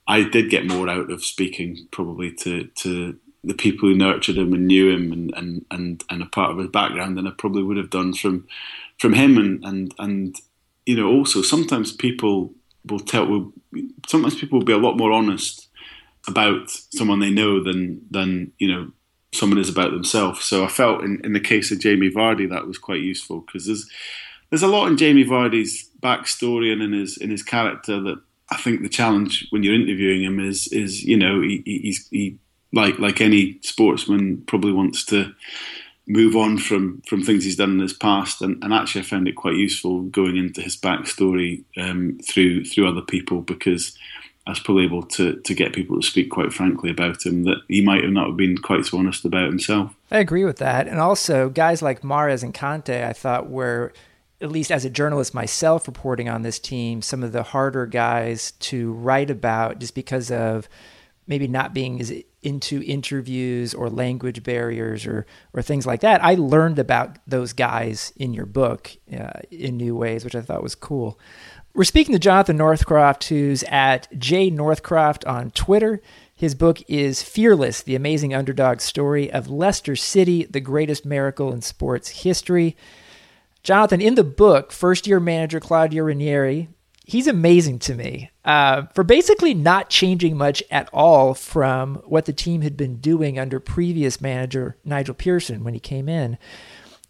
[0.09, 4.53] I did get more out of speaking probably to to the people who nurtured him
[4.53, 7.63] and knew him and and and, and a part of his background than I probably
[7.63, 8.47] would have done from
[8.99, 10.37] from him and and and
[10.87, 12.53] you know also sometimes people
[12.87, 13.53] will tell will
[14.07, 15.69] sometimes people will be a lot more honest
[16.29, 18.91] about someone they know than than you know
[19.33, 20.45] someone is about themselves.
[20.45, 23.67] So I felt in, in the case of Jamie Vardy that was quite useful because
[23.67, 23.89] there's
[24.51, 28.57] there's a lot in Jamie Vardy's backstory and in his in his character that I
[28.57, 32.39] think the challenge when you're interviewing him is is you know he, he's he
[32.73, 35.35] like like any sportsman probably wants to
[36.07, 38.43] move on from from things he's done in his past.
[38.43, 42.89] And, and actually, I found it quite useful going into his backstory um, through through
[42.89, 43.97] other people because
[44.47, 47.59] I was probably able to to get people to speak quite frankly about him that
[47.69, 49.95] he might have not been quite so honest about himself.
[50.11, 53.93] I agree with that, and also guys like Mahrez and Kante, I thought were.
[54.43, 58.53] At least as a journalist myself reporting on this team, some of the harder guys
[58.53, 60.67] to write about just because of
[61.27, 62.11] maybe not being as
[62.43, 66.25] into interviews or language barriers or or things like that.
[66.25, 70.63] I learned about those guys in your book uh, in new ways, which I thought
[70.63, 71.19] was cool.
[71.75, 76.01] We're speaking to Jonathan Northcroft, who's at J Northcroft on Twitter.
[76.35, 81.61] His book is Fearless: The Amazing Underdog Story of Leicester City, the Greatest Miracle in
[81.61, 82.77] Sports History.
[83.63, 86.69] Jonathan, in the book, first year manager Claudio Ranieri
[87.11, 92.33] he's amazing to me uh, for basically not changing much at all from what the
[92.33, 96.39] team had been doing under previous manager Nigel Pearson when he came in.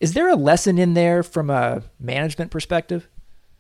[0.01, 3.09] Is there a lesson in there from a management perspective?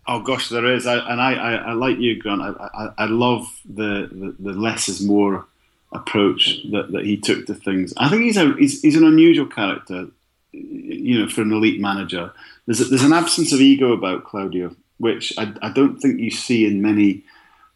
[0.09, 2.40] Oh gosh, there is, I, and I, I, I, like you, Grant.
[2.40, 5.46] I, I, love the, the, the less is more
[5.92, 7.92] approach that, that he took to things.
[7.98, 10.07] I think he's a he's, he's an unusual character,
[10.53, 12.33] you know, for an elite manager.
[12.64, 16.30] There's a, there's an absence of ego about Claudio which I, I don't think you
[16.30, 17.24] see in many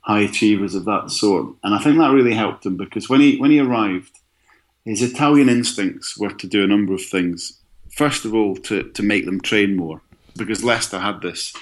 [0.02, 1.56] high achievers of that sort.
[1.64, 4.12] And I think that really helped him because when he when he arrived,
[4.84, 7.58] his Italian instincts were to do a number of things.
[7.90, 10.02] First of all, to, to make them train more,
[10.36, 11.54] because Leicester had this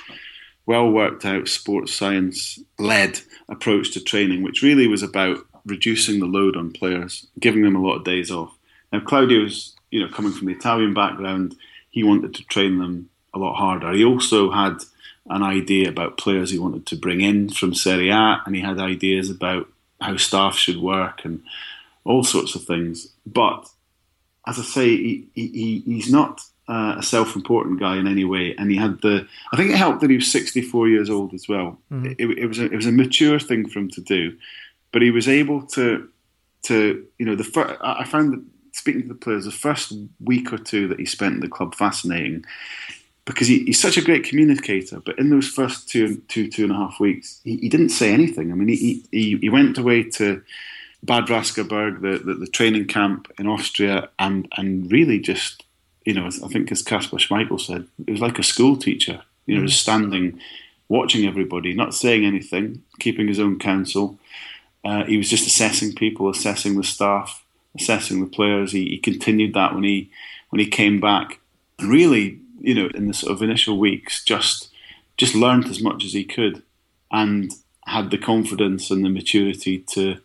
[0.66, 6.26] well worked out sports science led approach to training, which really was about reducing the
[6.26, 8.56] load on players, giving them a lot of days off.
[8.92, 11.54] Now Claudio's, you know, coming from the Italian background,
[11.90, 13.92] he wanted to train them a lot harder.
[13.92, 14.78] He also had
[15.28, 18.78] an idea about players he wanted to bring in from Serie A, and he had
[18.78, 19.68] ideas about
[20.00, 21.42] how staff should work and
[22.04, 23.08] all sorts of things.
[23.24, 23.68] But
[24.46, 28.70] as I say, he, he he's not uh, a self-important guy in any way, and
[28.70, 29.26] he had the.
[29.52, 31.78] I think it helped that he was 64 years old as well.
[31.92, 32.12] Mm-hmm.
[32.18, 34.36] It, it, was a, it was a mature thing for him to do,
[34.92, 36.08] but he was able to
[36.64, 40.52] to you know the first, I found that speaking to the players, the first week
[40.52, 42.44] or two that he spent in the club fascinating
[43.24, 45.00] because he, he's such a great communicator.
[45.00, 48.12] But in those first two, two, two and a half weeks, he, he didn't say
[48.12, 48.50] anything.
[48.50, 50.42] I mean, he, he, he went away to
[51.02, 55.64] Bad Radkersburg, the, the, the, training camp in Austria, and, and really just,
[56.04, 59.56] you know, I think as Kasper Schmeichel said, it was like a school teacher, you
[59.58, 60.40] know, just standing,
[60.88, 64.18] watching everybody, not saying anything, keeping his own counsel.
[64.84, 67.44] Uh, he was just assessing people, assessing the staff,
[67.76, 68.72] assessing the players.
[68.72, 70.10] He, he continued that when he
[70.50, 71.38] when he came back,
[71.78, 74.68] and really you know, in the sort of initial weeks, just
[75.16, 76.62] just learned as much as he could,
[77.10, 77.52] and
[77.86, 80.18] had the confidence and the maturity to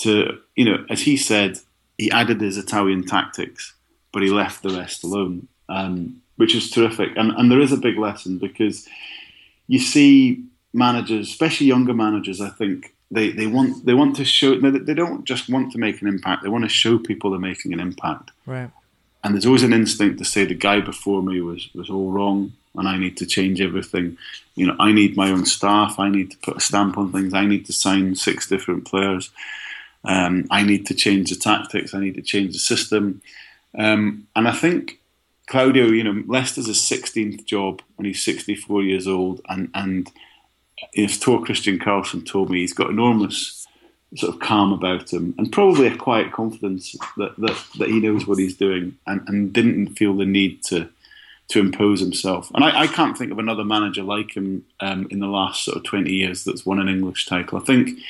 [0.00, 1.58] to you know, as he said,
[1.96, 3.74] he added his Italian tactics,
[4.12, 7.10] but he left the rest alone, um, which is terrific.
[7.16, 8.86] And and there is a big lesson because
[9.68, 14.60] you see managers, especially younger managers, I think they, they want they want to show
[14.60, 16.42] they don't just want to make an impact.
[16.42, 18.32] They want to show people they're making an impact.
[18.44, 18.70] Right
[19.26, 22.52] and there's always an instinct to say the guy before me was was all wrong
[22.76, 24.16] and I need to change everything.
[24.54, 25.98] You know, I need my own staff.
[25.98, 27.34] I need to put a stamp on things.
[27.34, 29.30] I need to sign six different players.
[30.04, 31.92] Um, I need to change the tactics.
[31.92, 33.20] I need to change the system.
[33.76, 35.00] Um, and I think
[35.48, 39.40] Claudio, you know, Leicester's his 16th job when he's 64 years old.
[39.48, 40.08] And, and
[40.92, 43.65] if Tor-Kristian Karlsen told me he's got enormous
[44.14, 48.26] sort of calm about him and probably a quiet confidence that, that, that he knows
[48.26, 50.88] what he's doing and, and didn't feel the need to
[51.48, 52.50] to impose himself.
[52.54, 55.76] And I, I can't think of another manager like him um, in the last sort
[55.76, 57.58] of 20 years that's won an English title.
[57.58, 58.00] I think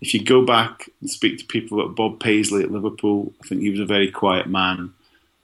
[0.00, 3.60] if you go back and speak to people like Bob Paisley at Liverpool, I think
[3.60, 4.94] he was a very quiet man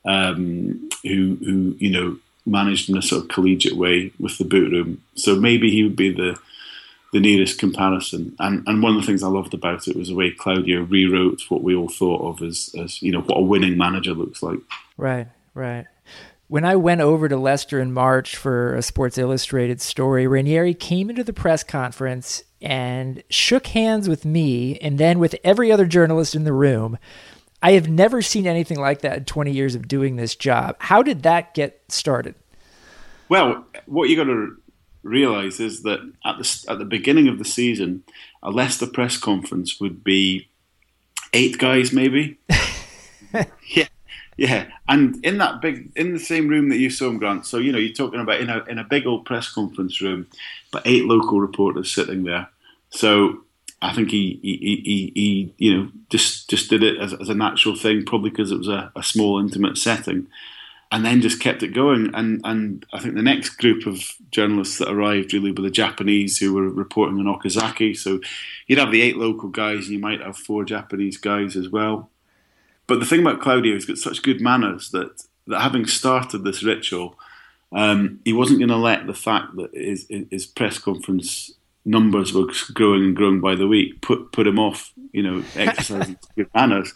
[0.07, 4.73] um, who, who, you know, managed in a sort of collegiate way with the boot
[4.73, 5.03] room.
[5.15, 6.39] So maybe he would be the
[7.15, 8.35] the nearest comparison.
[8.41, 11.43] And and one of the things I loved about it was the way Claudio rewrote
[11.49, 14.59] what we all thought of as as you know what a winning manager looks like.
[14.99, 15.87] Right, right.
[16.49, 21.09] When I went over to Leicester in March for a Sports Illustrated story, Ranieri came
[21.09, 26.35] into the press conference and shook hands with me and then with every other journalist
[26.35, 26.99] in the room.
[27.63, 30.77] I have never seen anything like that in 20 years of doing this job.
[30.81, 32.35] How did that get started?
[33.29, 34.57] Well, what you got to
[35.05, 38.05] realise is that at the at the beginning of the season,
[38.43, 40.49] a Leicester press conference would be
[41.33, 42.39] eight guys, maybe.
[43.69, 43.89] yeah,
[44.37, 47.47] yeah, and in that big, in the same room that you saw him, Grant.
[47.47, 50.27] So you know, you're talking about in a in a big old press conference room,
[50.73, 52.49] but eight local reporters sitting there.
[52.91, 53.43] So
[53.83, 57.35] I think he he, he, he you know just just did it as, as a
[57.35, 60.27] natural thing, probably because it was a, a small intimate setting
[60.93, 62.11] and then just kept it going.
[62.15, 66.39] And and I think the next group of journalists that arrived really were the Japanese
[66.39, 67.97] who were reporting on Okazaki.
[67.97, 68.21] So
[68.67, 72.11] you'd have the eight local guys, and you might have four Japanese guys as well.
[72.87, 76.63] But the thing about Claudio, he's got such good manners that that having started this
[76.63, 77.19] ritual,
[77.73, 81.53] um, he wasn't going to let the fact that his, his press conference
[81.85, 84.93] numbers were growing and growing by the week put put him off.
[85.13, 86.93] You know, exercising good manners.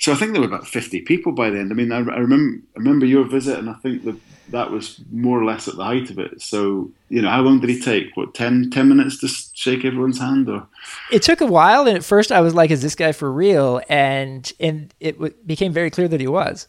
[0.00, 1.70] So I think there were about 50 people by the end.
[1.70, 4.16] I mean, I, I remember I remember your visit, and I think that
[4.48, 6.40] that was more or less at the height of it.
[6.40, 8.16] So, you know, how long did he take?
[8.16, 10.48] What, 10, 10 minutes to shake everyone's hand?
[10.48, 10.66] Or
[11.12, 13.82] It took a while, and at first I was like, is this guy for real?
[13.88, 16.66] And and it w- became very clear that he was.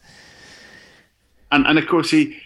[1.54, 2.38] And, and of course, he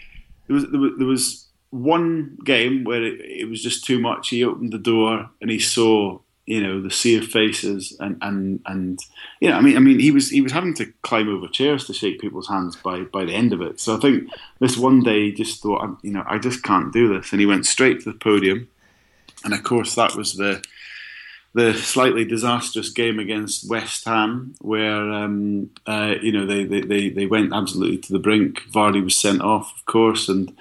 [0.47, 4.29] there was, there was, there was one game where it, it was just too much.
[4.29, 8.59] He opened the door and he saw you know the sea of faces and and
[8.65, 8.99] and
[9.39, 11.85] you know I mean I mean he was he was having to climb over chairs
[11.87, 13.79] to shake people's hands by by the end of it.
[13.79, 14.29] So I think
[14.59, 17.47] this one day he just thought you know I just can't do this, and he
[17.47, 18.67] went straight to the podium,
[19.43, 20.63] and of course that was the
[21.55, 27.25] the slightly disastrous game against West Ham, where um, uh, you know they, they, they
[27.25, 28.61] went absolutely to the brink.
[28.73, 30.53] Vardy was sent off, of course, and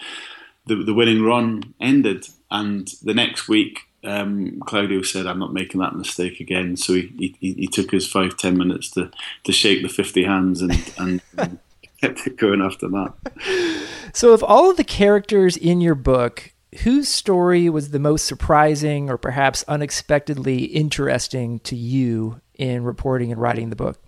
[0.67, 2.29] the the winning run ended.
[2.49, 7.37] And the next week, um, Claudio said, "I'm not making that mistake again." So he,
[7.41, 9.11] he, he took his five ten minutes to,
[9.45, 11.59] to shake the fifty hands and and, and
[12.01, 13.15] kept it going after that.
[14.13, 19.09] So, of all of the characters in your book, whose story was the most surprising
[19.11, 24.01] or perhaps unexpectedly interesting to you in reporting and writing the book?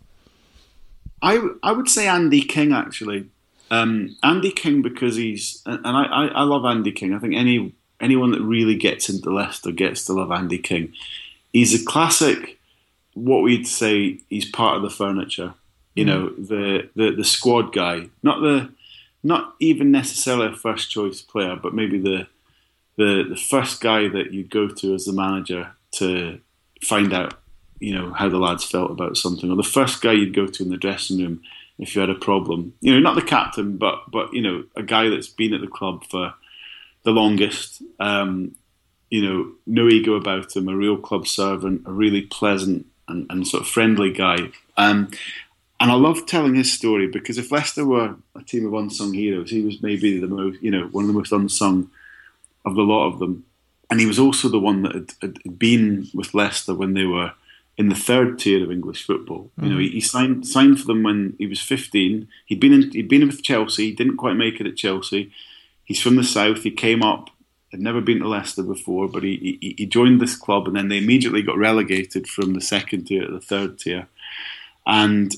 [1.22, 3.30] I I would say Andy King actually.
[3.68, 7.14] Um, Andy King because he's and I, I, I love Andy King.
[7.14, 10.92] I think any anyone that really gets into Leicester gets to love Andy King.
[11.52, 12.58] He's a classic.
[13.14, 15.54] What we'd say he's part of the furniture.
[15.94, 16.08] You mm.
[16.08, 18.70] know, the, the the squad guy, not the
[19.22, 22.26] not even necessarily a first choice player, but maybe the
[22.96, 26.40] the the first guy that you go to as the manager to
[26.82, 27.34] find out,
[27.78, 30.62] you know, how the lads felt about something, or the first guy you'd go to
[30.62, 31.40] in the dressing room
[31.78, 32.74] if you had a problem.
[32.80, 35.66] You know, not the captain, but but you know, a guy that's been at the
[35.66, 36.34] club for
[37.06, 37.80] the longest.
[38.00, 38.56] Um,
[39.08, 43.46] you know, no ego about him, a real club servant, a really pleasant and, and
[43.46, 44.50] sort of friendly guy.
[44.76, 45.12] Um,
[45.78, 49.50] and I love telling his story because if Leicester were a team of unsung heroes,
[49.50, 51.88] he was maybe the most, you know, one of the most unsung
[52.64, 53.44] of the lot of them.
[53.88, 57.32] And he was also the one that had, had been with Leicester when they were
[57.78, 59.50] in the third tier of English football.
[59.52, 59.64] Mm-hmm.
[59.64, 62.26] You know, he, he, signed signed for them when he was 15.
[62.46, 63.90] He'd been in, he'd been with Chelsea.
[63.90, 65.30] He didn't quite make it at Chelsea.
[65.86, 66.64] He's from the south.
[66.64, 67.30] He came up.
[67.72, 70.88] Had never been to Leicester before, but he, he, he joined this club, and then
[70.88, 74.08] they immediately got relegated from the second tier to the third tier.
[74.86, 75.34] And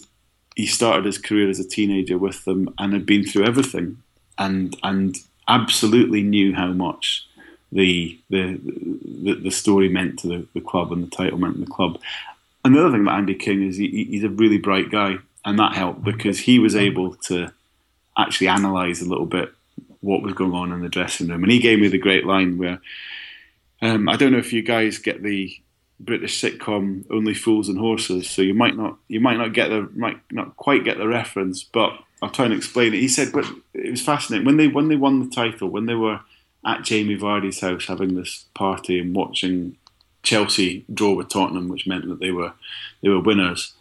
[0.56, 4.02] he started his career as a teenager with them, and had been through everything,
[4.36, 5.16] and and
[5.48, 7.26] absolutely knew how much
[7.72, 8.60] the the
[9.22, 11.98] the, the story meant to the, the, club and the title meant to the club.
[12.64, 16.04] Another thing about Andy King is he, he's a really bright guy, and that helped
[16.04, 17.52] because he was able to
[18.16, 19.52] actually analyse a little bit
[20.00, 21.42] what was going on in the dressing room.
[21.42, 22.80] And he gave me the great line where
[23.82, 25.56] um, I don't know if you guys get the
[26.00, 29.88] British sitcom Only Fools and Horses, so you might not you might not get the
[29.94, 33.00] might not quite get the reference, but I'll try and explain it.
[33.00, 35.94] He said, but it was fascinating when they when they won the title when they
[35.94, 36.20] were
[36.64, 39.76] at Jamie Vardy's house having this party and watching
[40.22, 42.52] Chelsea draw with Tottenham, which meant that they were
[43.02, 43.74] they were winners.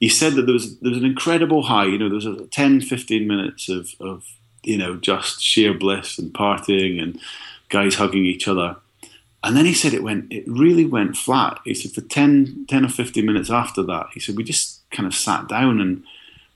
[0.00, 1.86] He said that there was there was an incredible high.
[1.86, 4.24] You know, there was a 10, 15 minutes of, of
[4.62, 7.20] you know just sheer bliss and partying and
[7.68, 8.76] guys hugging each other.
[9.44, 11.60] And then he said it went it really went flat.
[11.64, 15.06] He said for 10, 10 or 15 minutes after that, he said we just kind
[15.06, 16.02] of sat down and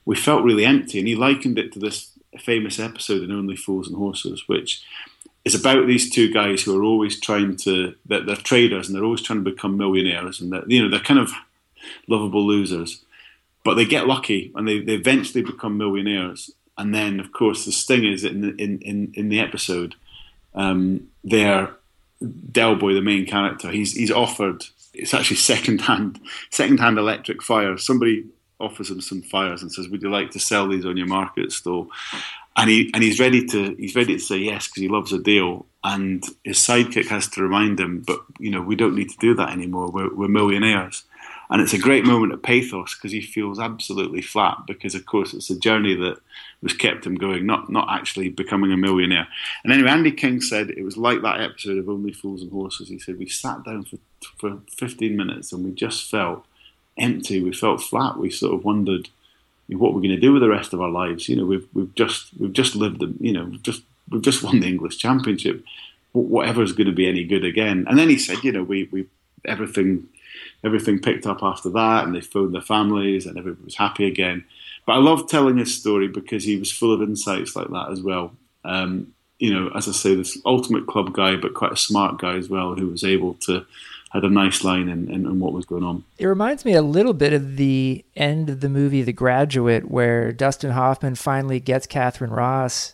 [0.05, 0.99] we felt really empty.
[0.99, 4.83] And he likened it to this famous episode in Only Fools and Horses, which
[5.45, 9.03] is about these two guys who are always trying to they're, they're traders and they're
[9.03, 11.31] always trying to become millionaires and that, you know they're kind of
[12.07, 13.03] lovable losers
[13.65, 17.71] but they get lucky and they, they eventually become millionaires and then of course the
[17.71, 19.95] sting is in the, in, in, in the episode
[20.55, 21.75] um, they're
[22.51, 26.19] Del Boy the main character he's he's offered it's actually second hand
[26.51, 28.25] second hand electric fires somebody
[28.59, 31.51] offers him some fires and says would you like to sell these on your market
[31.51, 31.89] stall
[32.55, 35.19] and he and he's ready to he's ready to say yes because he loves a
[35.19, 35.65] deal.
[35.85, 39.33] And his sidekick has to remind him, but you know we don't need to do
[39.35, 39.89] that anymore.
[39.89, 41.03] We're, we're millionaires,
[41.49, 45.33] and it's a great moment of pathos because he feels absolutely flat because of course
[45.33, 46.17] it's a journey that
[46.61, 49.27] was kept him going, not not actually becoming a millionaire.
[49.63, 52.89] And anyway, Andy King said it was like that episode of Only Fools and Horses.
[52.89, 53.97] He said we sat down for
[54.39, 56.45] for 15 minutes and we just felt
[56.97, 57.43] empty.
[57.43, 58.17] We felt flat.
[58.17, 59.09] We sort of wondered
[59.67, 61.27] what we're going to do with the rest of our lives.
[61.27, 64.59] You know, we've we've just we've just lived them, you know just we've just won
[64.59, 65.63] the English Championship.
[66.13, 67.85] Whatever is going to be any good again?
[67.89, 69.07] And then he said, you know, we we
[69.45, 70.07] everything
[70.63, 74.43] everything picked up after that, and they phoned their families, and everybody was happy again.
[74.85, 78.01] But I love telling his story because he was full of insights like that as
[78.01, 78.33] well.
[78.65, 82.37] Um, you know, as I say, this ultimate club guy, but quite a smart guy
[82.37, 83.65] as well, who was able to
[84.13, 86.03] had a nice line in, in, in, what was going on.
[86.19, 90.31] It reminds me a little bit of the end of the movie The Graduate, where
[90.31, 92.93] Dustin Hoffman finally gets Katharine Ross.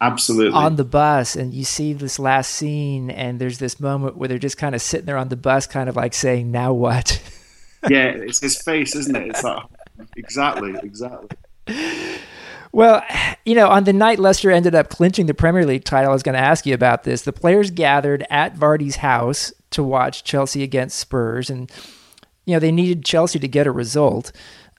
[0.00, 0.52] Absolutely.
[0.52, 4.38] On the bus, and you see this last scene, and there's this moment where they're
[4.38, 7.22] just kind of sitting there on the bus, kind of like saying, Now what?
[7.88, 9.28] yeah, it's his face, isn't it?
[9.28, 9.62] It's like,
[10.16, 11.36] exactly, exactly.
[12.74, 13.04] Well,
[13.44, 16.24] you know, on the night Leicester ended up clinching the Premier League title, I was
[16.24, 17.22] going to ask you about this.
[17.22, 21.70] The players gathered at Vardy's house to watch Chelsea against Spurs, and
[22.44, 24.32] you know they needed Chelsea to get a result.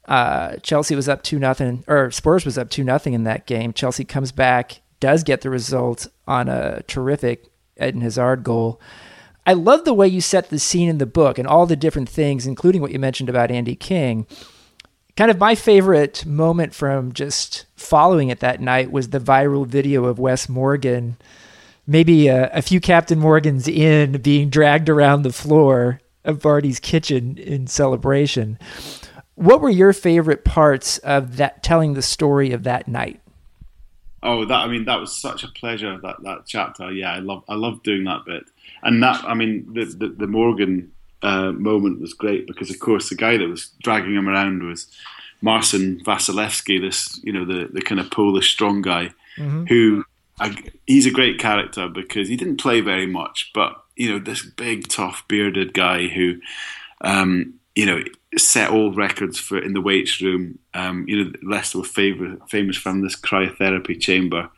[0.09, 3.71] Uh, Chelsea was up two nothing, or Spurs was up two nothing in that game.
[3.71, 7.49] Chelsea comes back, does get the result on a terrific
[7.81, 8.79] Eden Hazard goal.
[9.45, 12.09] I love the way you set the scene in the book and all the different
[12.09, 14.25] things, including what you mentioned about Andy King.
[15.15, 20.05] Kind of my favorite moment from just following it that night was the viral video
[20.05, 21.17] of Wes Morgan
[21.87, 27.37] maybe a, a few Captain Morgans in being dragged around the floor of Vardy's kitchen
[27.37, 28.57] in celebration.
[29.35, 33.19] What were your favorite parts of that telling the story of that night?
[34.25, 36.91] Oh, that I mean, that was such a pleasure that that chapter.
[36.91, 38.43] Yeah, I love I love doing that bit,
[38.83, 43.09] and that I mean the the, the Morgan uh, moment was great because of course
[43.09, 44.87] the guy that was dragging him around was
[45.41, 49.65] Marcin Wasilewski, this you know the the kind of Polish strong guy mm-hmm.
[49.65, 50.03] who
[50.39, 54.43] I, he's a great character because he didn't play very much, but you know this
[54.45, 56.39] big, tough, bearded guy who,
[57.01, 58.01] um, you know,
[58.37, 60.59] set all records for in the weights room.
[60.73, 64.49] Um, you know, Leicester were favor, famous from this cryotherapy chamber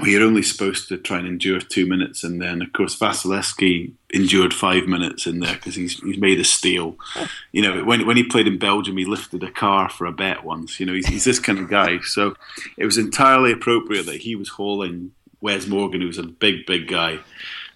[0.00, 3.92] where you're only supposed to try and endure two minutes, and then of course Wasilewski
[4.12, 6.96] endured five minutes in there because he's he's made of steel.
[7.52, 10.44] You know, when when he played in Belgium, he lifted a car for a bet
[10.44, 10.78] once.
[10.78, 11.98] You know, he's, he's this kind of guy.
[12.00, 12.36] So
[12.76, 17.18] it was entirely appropriate that he was hauling Wes Morgan, who's a big, big guy,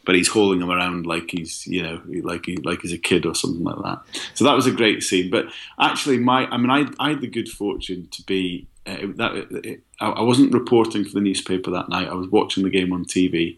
[0.04, 3.26] but he's hauling him around like he's, you know, like he, like he's a kid
[3.26, 4.20] or something like that.
[4.34, 5.30] So that was a great scene.
[5.30, 5.46] But
[5.80, 9.64] actually, my, I mean, I, I had the good fortune to be uh, that.
[9.64, 12.08] It, I wasn't reporting for the newspaper that night.
[12.08, 13.56] I was watching the game on TV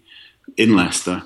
[0.56, 1.24] in Leicester,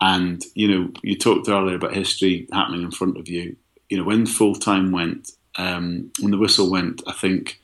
[0.00, 3.56] and you know, you talked earlier about history happening in front of you.
[3.88, 7.60] You know, when full time went, um, when the whistle went, I think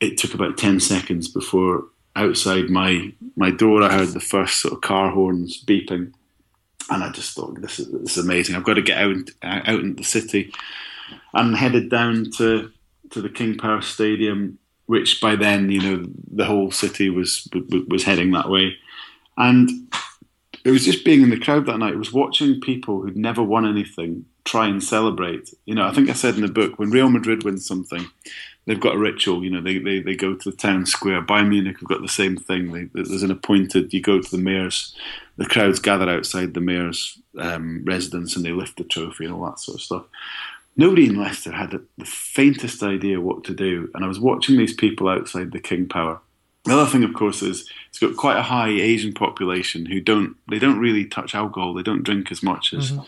[0.00, 1.84] it took about ten seconds before
[2.16, 6.12] outside my my door, I heard the first sort of car horns beeping,
[6.90, 8.56] and I just thought this is this is amazing.
[8.56, 10.52] I've got to get out uh, out into the city,
[11.34, 12.70] and headed down to
[13.10, 17.48] to the King Power Stadium, which by then you know the whole city was
[17.88, 18.74] was heading that way,
[19.36, 19.70] and
[20.64, 21.94] it was just being in the crowd that night.
[21.94, 25.50] It was watching people who'd never won anything try and celebrate.
[25.64, 28.06] You know, I think I said in the book when Real Madrid wins something,
[28.70, 29.42] they've got a ritual.
[29.42, 31.20] You know, they, they, they go to the town square.
[31.20, 32.70] Bayern Munich have got the same thing.
[32.70, 33.92] They, there's an appointed.
[33.92, 34.94] You go to the mayor's.
[35.38, 39.44] The crowds gather outside the mayor's um, residence and they lift the trophy and all
[39.46, 40.04] that sort of stuff.
[40.76, 44.72] Nobody in Leicester had the faintest idea what to do, and I was watching these
[44.72, 46.20] people outside the King Power.
[46.64, 50.36] The other thing, of course, is it's got quite a high Asian population who don't
[50.48, 51.74] they don't really touch alcohol.
[51.74, 53.02] They don't drink as much as mm-hmm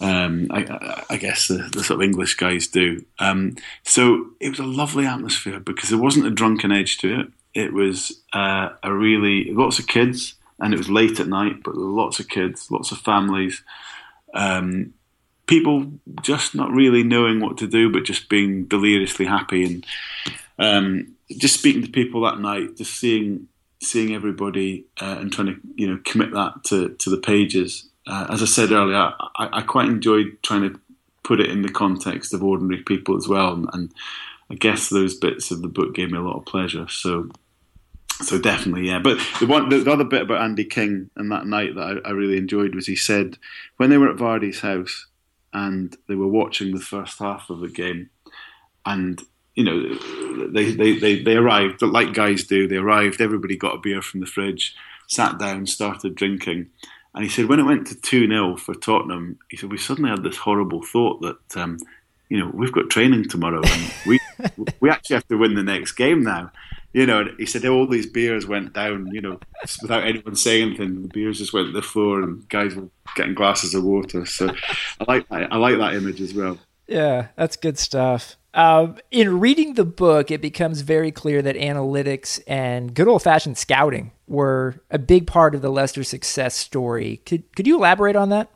[0.00, 3.04] um, I, I, guess the, the, sort of English guys do.
[3.18, 7.26] Um, so it was a lovely atmosphere because there wasn't a drunken edge to it.
[7.52, 11.76] It was uh, a really lots of kids, and it was late at night, but
[11.76, 13.62] lots of kids, lots of families,
[14.34, 14.94] um,
[15.46, 15.90] people
[16.22, 19.86] just not really knowing what to do, but just being deliriously happy, and
[20.60, 23.48] um, just speaking to people that night, just seeing
[23.80, 28.26] seeing everybody uh, and trying to you know commit that to to the pages uh,
[28.30, 30.80] as I said earlier, I, I, quite enjoyed trying to
[31.22, 33.94] put it in the context of ordinary people as well, and, and
[34.50, 36.88] I guess those bits of the book gave me a lot of pleasure.
[36.88, 37.30] So,
[38.22, 38.98] so definitely, yeah.
[38.98, 42.08] But the one, the, the other bit about Andy King and that night that I,
[42.08, 43.36] I, really enjoyed was he said
[43.76, 45.06] when they were at Vardy's house
[45.52, 48.08] and they were watching the first half of the game,
[48.86, 49.20] and
[49.54, 52.66] you know they they they, they arrived like guys do.
[52.66, 53.20] They arrived.
[53.20, 54.74] Everybody got a beer from the fridge,
[55.08, 56.70] sat down, started drinking
[57.18, 60.08] and he said when it went to 2 0 for Tottenham, he said we suddenly
[60.08, 61.76] had this horrible thought that, um,
[62.28, 64.20] you know, we've got training tomorrow and we,
[64.80, 66.52] we actually have to win the next game now.
[66.92, 69.40] You know, he said all these beers went down, you know,
[69.82, 71.02] without anyone saying anything.
[71.02, 74.24] The beers just went to the floor and guys were getting glasses of water.
[74.24, 74.50] So
[75.00, 75.52] I like that.
[75.52, 76.56] I like that image as well.
[76.86, 78.36] Yeah, that's good stuff.
[78.54, 83.58] Um, in reading the book, it becomes very clear that analytics and good old fashioned
[83.58, 87.18] scouting were a big part of the Leicester success story.
[87.26, 88.50] Could could you elaborate on that?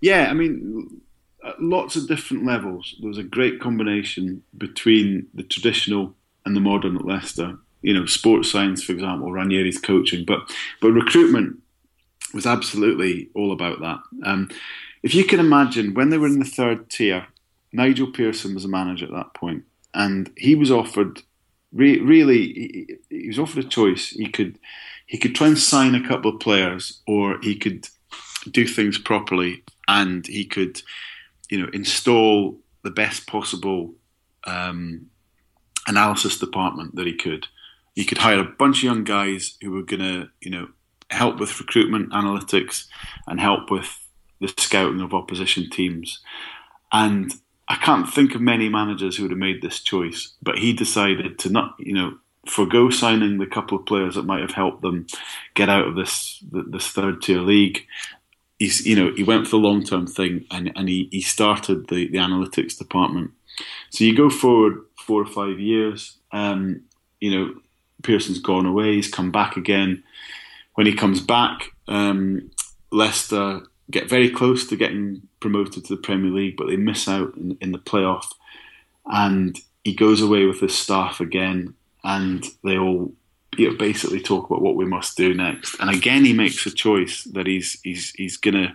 [0.00, 1.00] Yeah, I mean,
[1.42, 2.94] uh, lots of different levels.
[3.00, 7.58] There was a great combination between the traditional and the modern at Leicester.
[7.82, 10.40] You know, sports science, for example, Ranieri's coaching, but
[10.80, 11.58] but recruitment
[12.32, 13.98] was absolutely all about that.
[14.26, 14.50] Um,
[15.02, 17.26] if you can imagine, when they were in the third tier,
[17.74, 21.22] Nigel Pearson was a manager at that point, and he was offered
[21.72, 24.10] re- really he, he, was offered a choice.
[24.10, 24.58] He could
[25.06, 27.88] he could try and sign a couple of players, or he could
[28.50, 30.80] do things properly, and he could
[31.50, 33.94] you know install the best possible
[34.46, 35.06] um,
[35.86, 37.48] analysis department that he could.
[37.94, 40.68] He could hire a bunch of young guys who were going to you know
[41.10, 42.86] help with recruitment analytics
[43.26, 44.00] and help with
[44.40, 46.20] the scouting of opposition teams.
[46.92, 47.32] And
[47.68, 51.38] I can't think of many managers who would have made this choice, but he decided
[51.40, 55.06] to not, you know, forego signing the couple of players that might have helped them
[55.54, 57.86] get out of this this third tier league.
[58.58, 61.88] He's, you know, he went for the long term thing, and and he, he started
[61.88, 63.32] the the analytics department.
[63.90, 66.18] So you go forward four or five years.
[66.32, 66.82] Um,
[67.20, 67.54] you know,
[68.02, 68.94] Pearson's gone away.
[68.94, 70.02] He's come back again.
[70.74, 72.50] When he comes back, um,
[72.90, 77.36] Leicester get very close to getting promoted to the Premier League, but they miss out
[77.36, 78.24] in, in the playoff.
[79.04, 83.12] And he goes away with his staff again, and they all
[83.58, 85.76] you know, basically talk about what we must do next.
[85.80, 88.74] And again, he makes a choice that he's he's he's gonna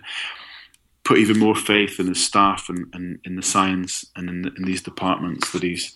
[1.02, 4.62] put even more faith in his staff and, and in the science and in, in
[4.64, 5.92] these departments that he's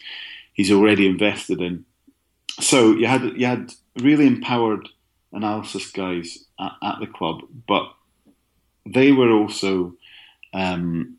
[0.54, 1.84] he's already invested in.
[2.58, 4.88] So you had you had really empowered
[5.32, 7.86] analysis guys at, at the club, but
[8.86, 9.94] they were also,
[10.54, 11.16] um,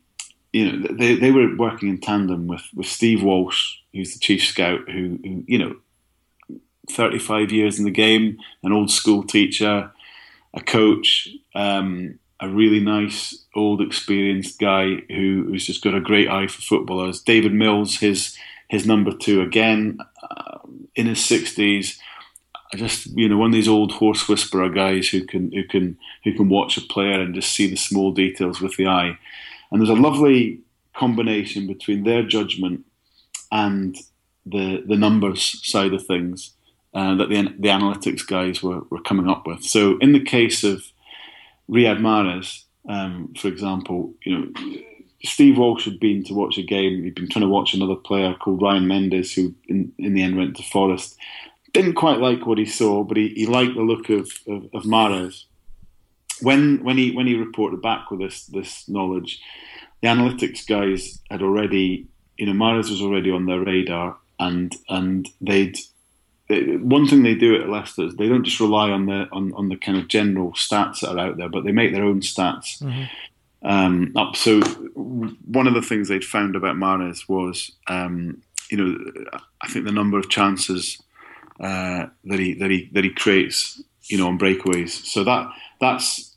[0.52, 4.42] you know, they, they were working in tandem with, with Steve Walsh, who's the chief
[4.42, 5.76] scout, who, who you know,
[6.90, 9.90] 35 years in the game, an old school teacher,
[10.54, 16.28] a coach, um, a really nice, old, experienced guy who, who's just got a great
[16.28, 17.20] eye for footballers.
[17.20, 18.36] David Mills, his
[18.68, 20.58] his number two again, uh,
[20.96, 21.98] in his 60s,
[22.72, 25.98] I just you know one of these old horse whisperer guys who can who can
[26.24, 29.18] who can watch a player and just see the small details with the eye.
[29.70, 30.60] And there's a lovely
[30.94, 32.84] combination between their judgment
[33.52, 33.96] and
[34.44, 36.52] the the numbers side of things
[36.94, 39.62] uh, that the the analytics guys were, were coming up with.
[39.62, 40.84] So in the case of
[41.70, 44.80] Riyad Mahrez, um, for example, you know.
[45.24, 47.02] Steve Walsh had been to watch a game.
[47.02, 50.36] He'd been trying to watch another player called Ryan Mendes, who in, in the end
[50.36, 51.16] went to Forest
[51.76, 54.82] didn't quite like what he saw, but he, he liked the look of, of, of
[54.84, 55.44] Mahrez.
[56.42, 59.40] When when he when he reported back with this this knowledge,
[60.02, 62.06] the analytics guys had already,
[62.36, 65.78] you know, Mahrez was already on their radar, and and they'd
[66.48, 69.68] one thing they do at Leicester is they don't just rely on the on, on
[69.68, 72.80] the kind of general stats that are out there, but they make their own stats
[72.82, 73.66] mm-hmm.
[73.66, 74.36] um, up.
[74.36, 79.86] So one of the things they'd found about Mahrez was, um, you know, I think
[79.86, 81.02] the number of chances
[81.60, 84.90] uh, that he that he that he creates, you know, on breakaways.
[84.90, 85.48] So that
[85.80, 86.36] that's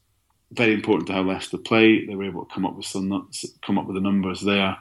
[0.51, 2.05] very important to how Leicester play.
[2.05, 3.29] They were able to come up with some
[3.65, 4.77] come up with the numbers there,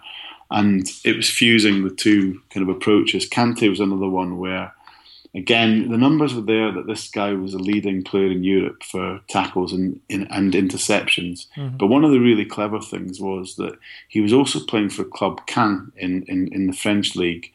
[0.51, 3.28] and it was fusing the two kind of approaches.
[3.28, 4.74] Kante was another one where.
[5.34, 9.20] Again, the numbers were there that this guy was a leading player in Europe for
[9.28, 11.47] tackles and, and interceptions.
[11.55, 11.76] Mm-hmm.
[11.76, 13.78] But one of the really clever things was that
[14.09, 17.53] he was also playing for Club Caen in, in, in the French league,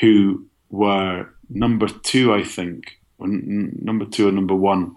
[0.00, 4.96] who were number two, I think, or n- number two or number one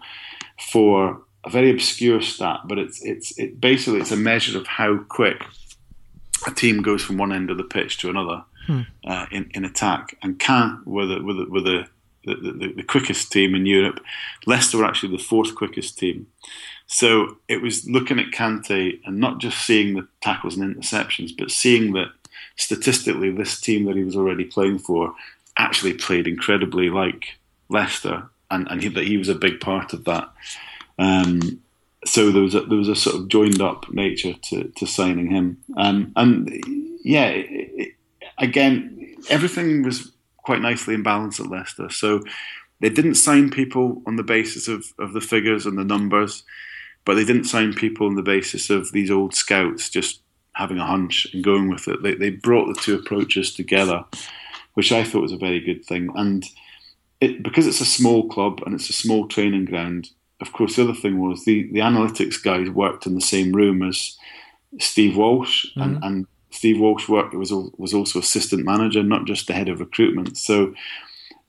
[0.72, 4.98] for a very obscure stat, but it's it's it basically it's a measure of how
[5.10, 5.44] quick
[6.48, 8.82] a team goes from one end of the pitch to another hmm.
[9.06, 10.18] uh, in in attack.
[10.22, 11.88] And Caen were the were the, were the
[12.26, 14.00] the, the, the, quickest team in Europe.
[14.46, 16.26] Leicester were actually the fourth quickest team.
[16.88, 21.52] So it was looking at Kante and not just seeing the tackles and interceptions, but
[21.52, 22.12] seeing that
[22.56, 25.14] statistically this team that he was already playing for
[25.58, 27.38] actually played incredibly like
[27.70, 30.32] Leicester, and, and he, that he was a big part of that.
[31.00, 31.60] Um,
[32.06, 35.30] so there was a, there was a sort of joined up nature to, to signing
[35.30, 36.50] him, um, and
[37.04, 37.94] yeah, it, it,
[38.38, 41.90] again, everything was quite nicely in balance at Leicester.
[41.90, 42.22] So
[42.80, 46.44] they didn't sign people on the basis of, of the figures and the numbers,
[47.06, 50.22] but they didn't sign people on the basis of these old scouts just
[50.54, 52.04] having a hunch and going with it.
[52.04, 54.04] They, they brought the two approaches together
[54.74, 56.10] which I thought was a very good thing.
[56.16, 56.46] And
[57.22, 60.10] it, because it's a small club and it's a small training ground,
[60.42, 63.82] of course, the other thing was the, the analytics guys worked in the same room
[63.82, 64.18] as
[64.80, 65.82] Steve Walsh, mm-hmm.
[65.82, 69.80] and, and Steve Walsh worked was was also assistant manager, not just the head of
[69.80, 70.38] recruitment.
[70.38, 70.74] So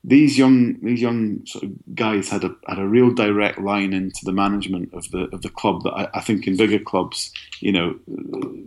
[0.02, 4.24] these young these young sort of guys had a had a real direct line into
[4.24, 7.72] the management of the of the club that I, I think in bigger clubs, you
[7.72, 7.98] know,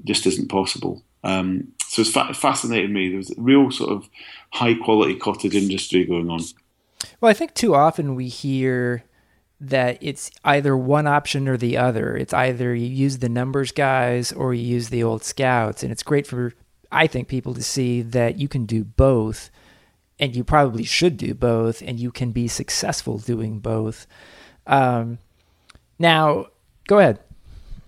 [0.03, 1.03] just isn't possible.
[1.23, 3.09] Um, so it's fa- fascinated me.
[3.09, 4.09] There was a real sort of
[4.51, 6.41] high quality cottage industry going on.
[7.21, 9.03] Well, I think too often we hear
[9.59, 12.15] that it's either one option or the other.
[12.15, 15.83] It's either you use the numbers guys or you use the old scouts.
[15.83, 16.53] And it's great for,
[16.91, 19.49] I think, people to see that you can do both.
[20.19, 21.81] And you probably should do both.
[21.81, 24.05] And you can be successful doing both.
[24.67, 25.17] Um,
[25.97, 26.47] now,
[26.87, 27.19] go ahead.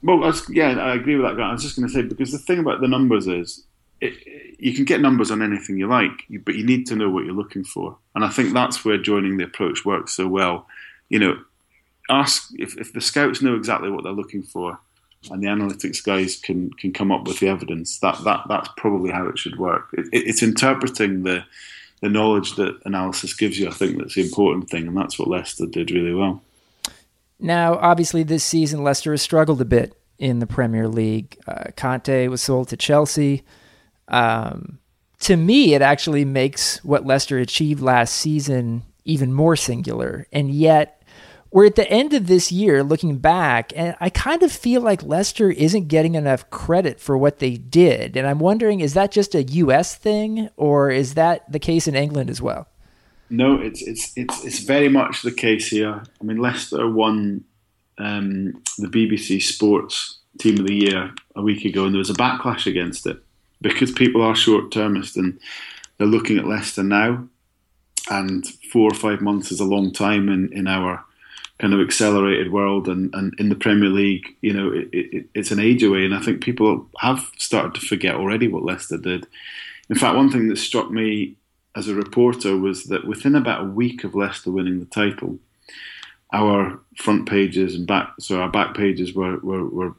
[0.01, 1.49] Well, yeah, I agree with that guy.
[1.49, 3.65] I was just going to say, because the thing about the numbers is
[4.01, 7.25] it, you can get numbers on anything you like, but you need to know what
[7.25, 7.97] you're looking for.
[8.15, 10.67] And I think that's where joining the approach works so well.
[11.09, 11.39] You know,
[12.09, 14.79] ask if, if the scouts know exactly what they're looking for,
[15.29, 17.99] and the analytics guys can can come up with the evidence.
[17.99, 19.89] That that that's probably how it should work.
[19.93, 21.43] It, it, it's interpreting the
[22.01, 23.67] the knowledge that analysis gives you.
[23.67, 26.41] I think that's the important thing, and that's what Leicester did really well.
[27.39, 31.37] Now, obviously, this season Leicester has struggled a bit in the Premier League.
[31.47, 33.43] Uh, Kante was sold to Chelsea.
[34.09, 34.79] Um,
[35.21, 40.27] to me, it actually makes what Leicester achieved last season even more singular.
[40.31, 41.01] And yet,
[41.51, 45.01] we're at the end of this year looking back, and I kind of feel like
[45.03, 48.15] Leicester isn't getting enough credit for what they did.
[48.15, 51.95] And I'm wondering, is that just a US thing, or is that the case in
[51.95, 52.67] England as well?
[53.31, 56.01] No, it's it's it's it's very much the case here.
[56.19, 57.43] I mean, Leicester won
[57.97, 62.15] um, the BBC Sports Team of the Year a week ago, and there was a
[62.15, 63.23] backlash against it
[63.61, 65.39] because people are short termist and
[65.97, 67.27] they're looking at Leicester now,
[68.09, 71.03] and four or five months is a long time in, in our
[71.59, 75.51] kind of accelerated world and, and in the Premier League, you know, it, it, it's
[75.51, 76.05] an age away.
[76.05, 79.27] And I think people have started to forget already what Leicester did.
[79.89, 81.35] In fact, one thing that struck me
[81.75, 85.37] as a reporter was that within about a week of Leicester winning the title,
[86.31, 89.93] our front pages and back, so our back pages were, were, were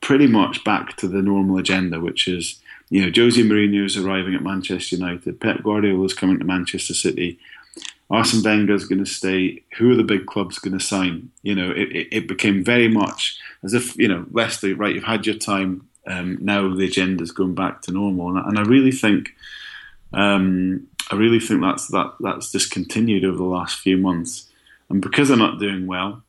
[0.00, 4.34] pretty much back to the normal agenda, which is you know, Jose Mourinho is arriving
[4.34, 5.40] at Manchester United.
[5.40, 7.38] Pep Guardiola is coming to Manchester City.
[8.08, 9.64] Arsene Wenger is going to stay.
[9.78, 11.30] Who are the big clubs going to sign?
[11.42, 14.94] You know, it, it, it, became very much as if you know, Leicester, right?
[14.94, 15.88] You've had your time.
[16.06, 19.34] Um, now the agenda's going back to normal, and, and I really think,
[20.12, 24.48] um, I really think that's that that's just continued over the last few months.
[24.88, 26.22] And because they're not doing well,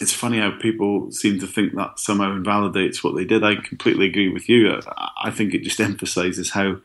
[0.00, 3.44] it's funny how people seem to think that somehow invalidates what they did.
[3.44, 4.80] I completely agree with you.
[4.96, 6.78] I, I think it just emphasises how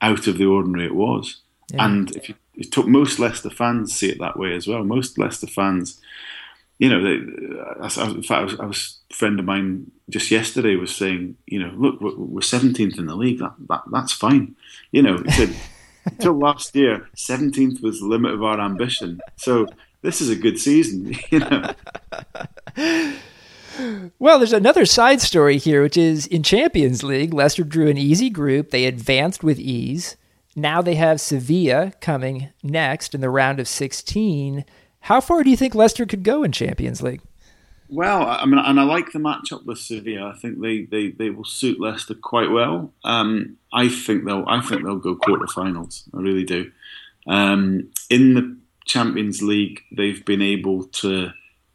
[0.00, 1.40] out of the ordinary it was.
[1.72, 1.86] Yeah.
[1.86, 4.84] And if you, you took most Leicester fans see it that way as well.
[4.84, 6.00] Most Leicester fans,
[6.78, 10.76] you know, they, in fact, I was, I was, a friend of mine just yesterday
[10.76, 13.38] was saying, you know, look, we're seventeenth in the league.
[13.38, 14.56] That, that that's fine.
[14.92, 15.56] You know, he said
[16.06, 19.20] until last year, seventeenth was the limit of our ambition.
[19.36, 19.66] So
[20.02, 21.14] this is a good season.
[21.30, 21.74] You know.
[24.18, 28.28] Well, there's another side story here, which is in Champions League, Leicester drew an easy
[28.28, 28.70] group.
[28.70, 30.16] They advanced with ease.
[30.54, 34.64] Now they have Sevilla coming next in the round of 16.
[35.00, 37.22] How far do you think Leicester could go in Champions League?
[37.88, 40.32] Well, I mean, and I like the matchup with Sevilla.
[40.34, 42.92] I think they, they, they will suit Leicester quite well.
[43.02, 46.04] Um, I think they'll I think they'll go quarterfinals.
[46.14, 46.70] I really do.
[47.26, 48.56] Um, in the
[48.90, 51.30] Champions League, they've been able to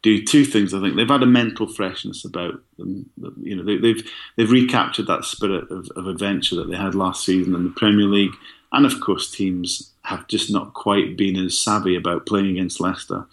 [0.06, 0.72] do two things.
[0.72, 3.10] I think they've had a mental freshness about them.
[3.42, 6.94] You know, they, have they've, they've recaptured that spirit of, of, adventure that they had
[6.94, 8.34] last season in the Premier League,
[8.72, 13.26] and of course, teams have just not quite been as savvy about playing against Leicester,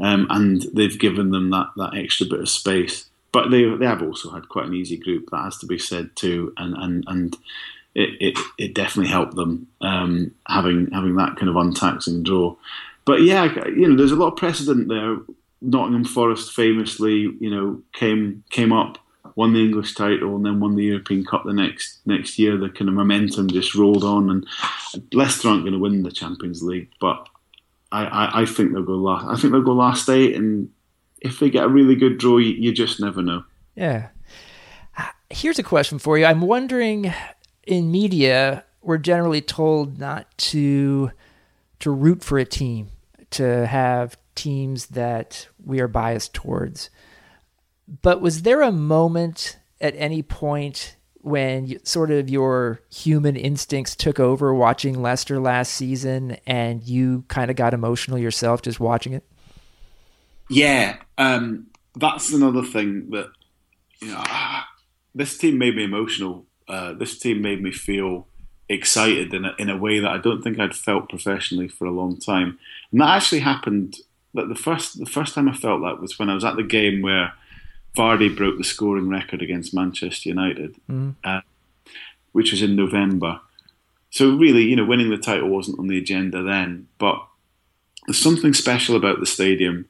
[0.00, 3.08] um, and they've given them that that extra bit of space.
[3.30, 5.28] But they they have also had quite an easy group.
[5.30, 7.36] That has to be said too, and and and.
[7.94, 12.54] It, it, it definitely helped them um, having having that kind of untaxing draw.
[13.08, 15.16] But yeah, you know, there's a lot of precedent there
[15.60, 18.98] Nottingham Forest famously, you know, came came up,
[19.34, 22.58] won the English title, and then won the European Cup the next next year.
[22.58, 24.46] The kind of momentum just rolled on, and
[25.14, 27.26] Leicester aren't going to win the Champions League, but
[27.90, 29.26] I, I, I, think they'll go last.
[29.26, 30.70] I think they'll go last eight, and
[31.20, 33.42] if they get a really good draw, you, you just never know.
[33.74, 34.08] Yeah.
[34.98, 36.26] Uh, here's a question for you.
[36.26, 37.12] I'm wondering,
[37.66, 41.10] in media, we're generally told not to
[41.80, 42.90] to root for a team,
[43.30, 46.90] to have teams that we are biased towards.
[48.02, 53.96] But was there a moment at any point when you, sort of your human instincts
[53.96, 59.12] took over watching Leicester last season and you kind of got emotional yourself just watching
[59.12, 59.24] it?
[60.48, 63.30] Yeah, um, that's another thing that
[64.00, 64.16] you know.
[64.18, 64.66] Ah,
[65.14, 66.46] this team made me emotional.
[66.66, 68.26] Uh, this team made me feel
[68.68, 71.90] excited in a, in a way that I don't think I'd felt professionally for a
[71.90, 72.58] long time.
[72.92, 73.96] And that actually happened
[74.34, 76.62] but the first the first time I felt that was when I was at the
[76.62, 77.32] game where
[77.96, 81.14] Vardy broke the scoring record against Manchester United, mm.
[81.24, 81.40] uh,
[82.32, 83.40] which was in November.
[84.10, 87.20] So really, you know, winning the title wasn't on the agenda then, but
[88.06, 89.88] there's something special about the stadium,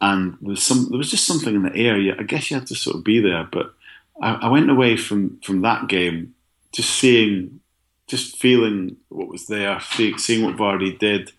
[0.00, 2.16] and there's some there was just something in the air.
[2.18, 3.74] I guess you had to sort of be there, but
[4.20, 6.34] I, I went away from from that game
[6.72, 7.60] just seeing,
[8.12, 11.32] just feeling what was there, seeing what Vardy did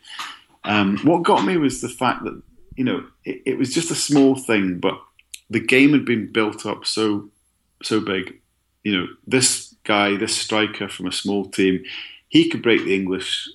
[0.65, 2.41] um, what got me was the fact that
[2.75, 4.99] you know it, it, was just a small thing, but
[5.49, 7.29] the game had been built up so
[7.81, 8.39] so big.
[8.83, 11.83] You know, this guy, this striker from a small team,
[12.27, 13.49] he could break the English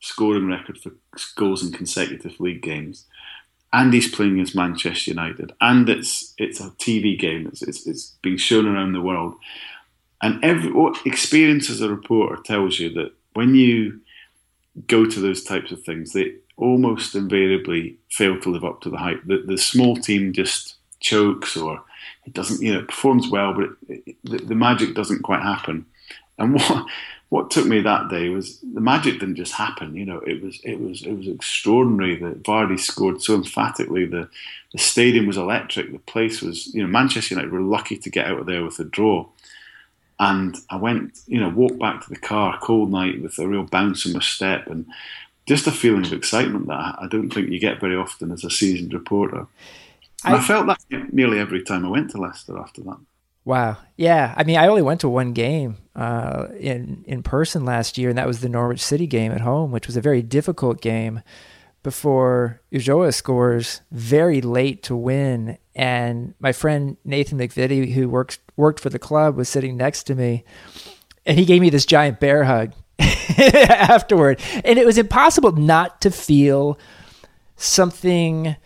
[0.00, 0.92] scoring record for
[1.36, 3.06] goals in consecutive league games.
[3.72, 7.46] And he's playing against Manchester United, and it's it's a TV game.
[7.48, 9.34] It's it's, it's being shown around the world,
[10.22, 10.72] and every
[11.04, 14.00] experience as a reporter tells you that when you
[14.86, 18.96] go to those types of things, they almost invariably fail to live up to the
[18.96, 19.22] hype.
[19.26, 21.82] The, the small team just chokes or
[22.24, 25.42] it doesn't, you know, it performs well, but it, it, the, the, magic doesn't quite
[25.42, 25.86] happen.
[26.38, 26.86] And what
[27.30, 29.96] what took me that day was the magic didn't just happen.
[29.96, 34.06] You know, it was it was it was extraordinary that Vardy scored so emphatically.
[34.06, 34.28] The
[34.72, 35.92] the stadium was electric.
[35.92, 38.78] The place was, you know, Manchester United were lucky to get out of there with
[38.78, 39.26] a draw.
[40.20, 43.64] And I went, you know, walked back to the car, cold night with a real
[43.64, 44.86] bounce in my step, and
[45.46, 48.50] just a feeling of excitement that I don't think you get very often as a
[48.50, 49.46] seasoned reporter.
[50.24, 52.98] I, I, felt that nearly every time I went to Leicester after that.
[53.44, 53.76] Wow.
[53.96, 54.32] Yeah.
[54.36, 58.16] I mean, I only went to one game uh, in in person last year, and
[58.16, 61.22] that was the Norwich City game at home, which was a very difficult game.
[61.84, 68.80] Before Ulloa scores very late to win, and my friend Nathan McVitie, who works worked
[68.80, 70.44] for the club, was sitting next to me,
[71.26, 74.40] and he gave me this giant bear hug afterward.
[74.64, 76.78] And it was impossible not to feel
[77.56, 78.56] something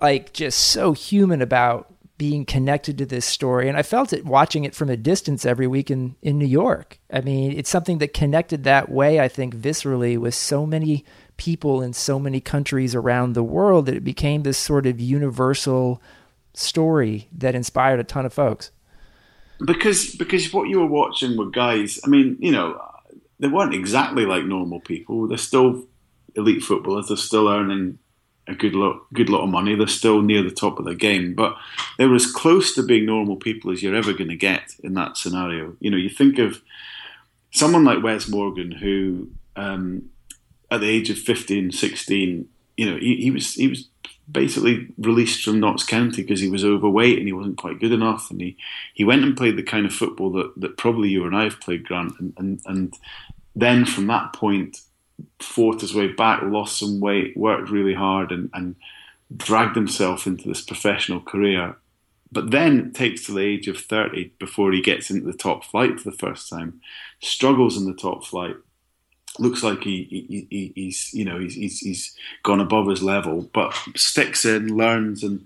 [0.00, 3.68] like just so human about being connected to this story.
[3.68, 6.98] And I felt it watching it from a distance every week in, in New York.
[7.12, 11.04] I mean, it's something that connected that way, I think, viscerally with so many
[11.38, 16.02] people in so many countries around the world that it became this sort of universal
[16.52, 18.70] story that inspired a ton of folks.
[19.64, 21.98] Because because what you were watching were guys.
[22.04, 22.80] I mean, you know,
[23.40, 25.26] they weren't exactly like normal people.
[25.26, 25.84] They're still
[26.36, 27.08] elite footballers.
[27.08, 27.98] They're still earning
[28.46, 29.74] a good lot, good lot of money.
[29.74, 31.56] They're still near the top of their game, but
[31.98, 34.94] they were as close to being normal people as you're ever going to get in
[34.94, 35.76] that scenario.
[35.80, 36.62] You know, you think of
[37.50, 40.08] someone like Wes Morgan, who um,
[40.70, 43.88] at the age of 15, 16, you know, he, he was he was
[44.30, 48.30] basically released from Notts County because he was overweight and he wasn't quite good enough.
[48.30, 48.56] And he,
[48.94, 51.60] he went and played the kind of football that, that probably you and I have
[51.60, 52.12] played, Grant.
[52.18, 52.94] And, and, and
[53.56, 54.82] then from that point,
[55.40, 58.76] fought his way back, lost some weight, worked really hard, and, and
[59.34, 61.76] dragged himself into this professional career.
[62.30, 65.64] But then it takes to the age of 30 before he gets into the top
[65.64, 66.80] flight for the first time,
[67.20, 68.56] struggles in the top flight,
[69.38, 73.48] looks like he, he, he he's you know he's, he's, he's gone above his level,
[73.52, 75.44] but sticks in, learns, and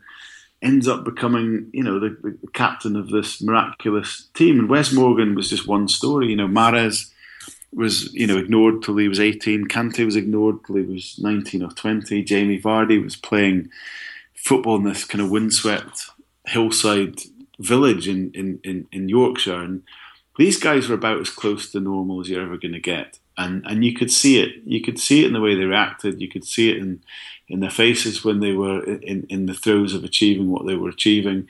[0.60, 4.58] ends up becoming you know the, the captain of this miraculous team.
[4.58, 6.28] And Wes Morgan was just one story.
[6.28, 7.10] You know, Mahrez
[7.72, 9.66] was you know ignored till he was 18.
[9.66, 12.22] Kante was ignored till he was 19 or 20.
[12.24, 13.70] Jamie Vardy was playing
[14.34, 16.10] football in this kind of windswept
[16.46, 17.20] hillside
[17.60, 19.82] village in, in, in, in Yorkshire, and
[20.36, 23.64] these guys were about as close to normal as you're ever going to get and
[23.66, 24.62] and you could see it.
[24.64, 26.20] You could see it in the way they reacted.
[26.20, 27.02] You could see it in
[27.48, 30.88] in their faces when they were in in the throes of achieving what they were
[30.88, 31.48] achieving,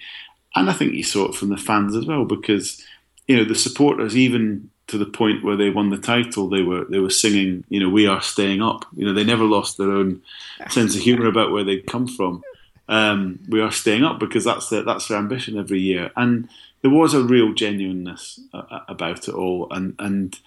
[0.55, 2.83] and I think you saw it from the fans as well because
[3.27, 6.85] you know the supporters even to the point where they won the title they were
[6.85, 8.85] they were singing you know we are staying up.
[8.95, 10.23] You know they never lost their own
[10.71, 12.43] sense of humor about where they'd come from.
[12.89, 16.11] Um, we are staying up because that's their, that's their ambition every year.
[16.17, 16.49] And
[16.83, 19.69] there was a real genuineness uh, about it all.
[19.71, 20.39] And and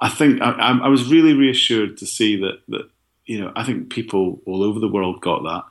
[0.00, 2.88] I think I, I, was really reassured to see that that
[3.26, 5.64] you know I think people all over the world got that.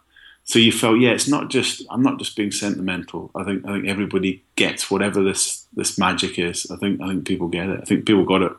[0.45, 3.31] So you felt, yeah, it's not just I'm not just being sentimental.
[3.35, 6.69] I think I think everybody gets whatever this this magic is.
[6.69, 7.79] I think I think people get it.
[7.81, 8.51] I think people got it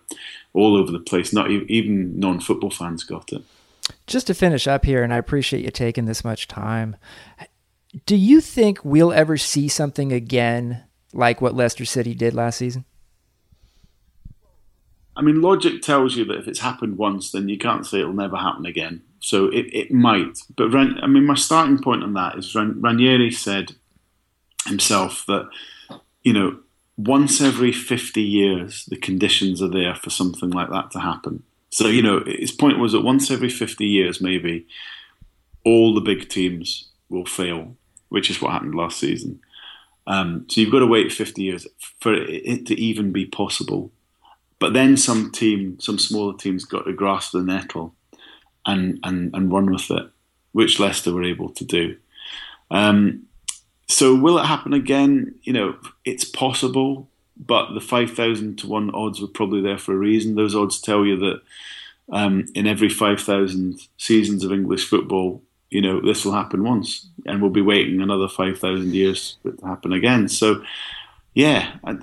[0.53, 1.33] all over the place.
[1.33, 3.43] Not even non football fans got it.
[4.07, 6.97] Just to finish up here, and I appreciate you taking this much time.
[8.07, 12.87] Do you think we'll ever see something again like what Leicester City did last season?
[15.17, 18.13] I mean, logic tells you that if it's happened once, then you can't say it'll
[18.13, 19.03] never happen again.
[19.21, 20.39] So it, it might.
[20.57, 23.73] But I mean, my starting point on that is Ran- Ranieri said
[24.67, 25.49] himself that,
[26.23, 26.59] you know,
[26.97, 31.43] once every 50 years, the conditions are there for something like that to happen.
[31.71, 34.67] So, you know, his point was that once every 50 years, maybe,
[35.65, 37.77] all the big teams will fail,
[38.11, 39.41] which is what happened last season.
[40.07, 41.67] Um, so you've got to wait 50 years
[42.01, 43.91] for it to even be possible
[44.65, 47.95] but then some team, some smaller teams got to grasp the nettle
[48.65, 50.09] and, and, and run with it,
[50.53, 51.99] which Leicester were able to do.
[52.71, 53.27] Um,
[53.89, 55.35] so will it happen again?
[55.43, 59.99] You know, it's possible, but the 5,000 to 1 odds were probably there for a
[59.99, 60.35] reason.
[60.35, 61.43] Those odds tell you that
[62.11, 67.43] um, in every 5,000 seasons of English football, you know, this will happen once, and
[67.43, 70.27] we'll be waiting another 5,000 years for it to happen again.
[70.27, 70.65] So,
[71.35, 71.99] yeah, I,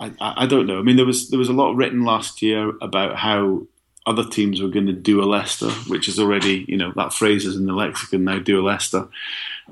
[0.00, 0.78] I don't know.
[0.78, 3.66] I mean, there was there was a lot written last year about how
[4.06, 7.44] other teams were going to do a Leicester, which is already you know that phrase
[7.44, 8.38] is in the lexicon now.
[8.38, 9.08] Do a Leicester.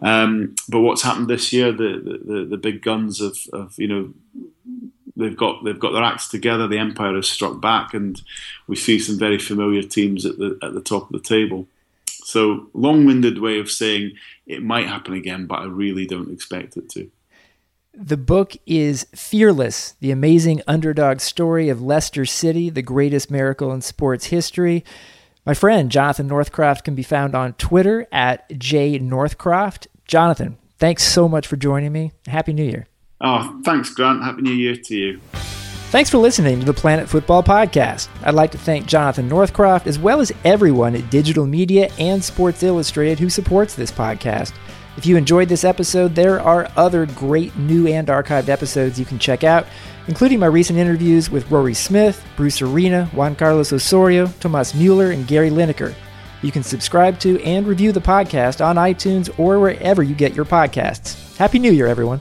[0.03, 1.73] Um, but what's happened this year?
[1.73, 4.13] The the, the big guns of, of you know
[5.17, 6.69] they've got they've got their acts together.
[6.69, 8.21] The Empire has struck back, and
[8.67, 11.67] we see some very familiar teams at the at the top of the table.
[12.07, 14.13] So long-winded way of saying
[14.47, 17.11] it might happen again, but I really don't expect it to.
[18.01, 23.81] The book is Fearless, the amazing underdog story of Leicester City, the greatest miracle in
[23.81, 24.85] sports history.
[25.45, 29.89] My friend Jonathan Northcroft can be found on Twitter at jnorthcroft.
[30.07, 32.13] Jonathan, thanks so much for joining me.
[32.29, 32.87] Happy New Year.
[33.21, 34.23] Oh, thanks, Grant.
[34.23, 35.21] Happy New Year to you.
[35.91, 38.09] Thanks for listening to the Planet Fútbol Podcast.
[38.23, 42.63] I'd like to thank Jonathan Northcroft as well as everyone at Digital Media and Sports
[42.63, 44.53] Illustrated who supports this podcast.
[44.99, 49.21] If you enjoyed this episode, there are other great new and archived episodes you can
[49.21, 49.65] check out,
[50.09, 55.25] including my recent interviews with Rory Smith, Bruce Arena, Juan Carlos Osorio, Thomas Mueller, and
[55.29, 55.95] Gary Lineker.
[56.43, 60.45] You can subscribe to and review the podcast on iTunes or wherever you get your
[60.45, 61.37] podcasts.
[61.37, 62.21] Happy New Year, everyone.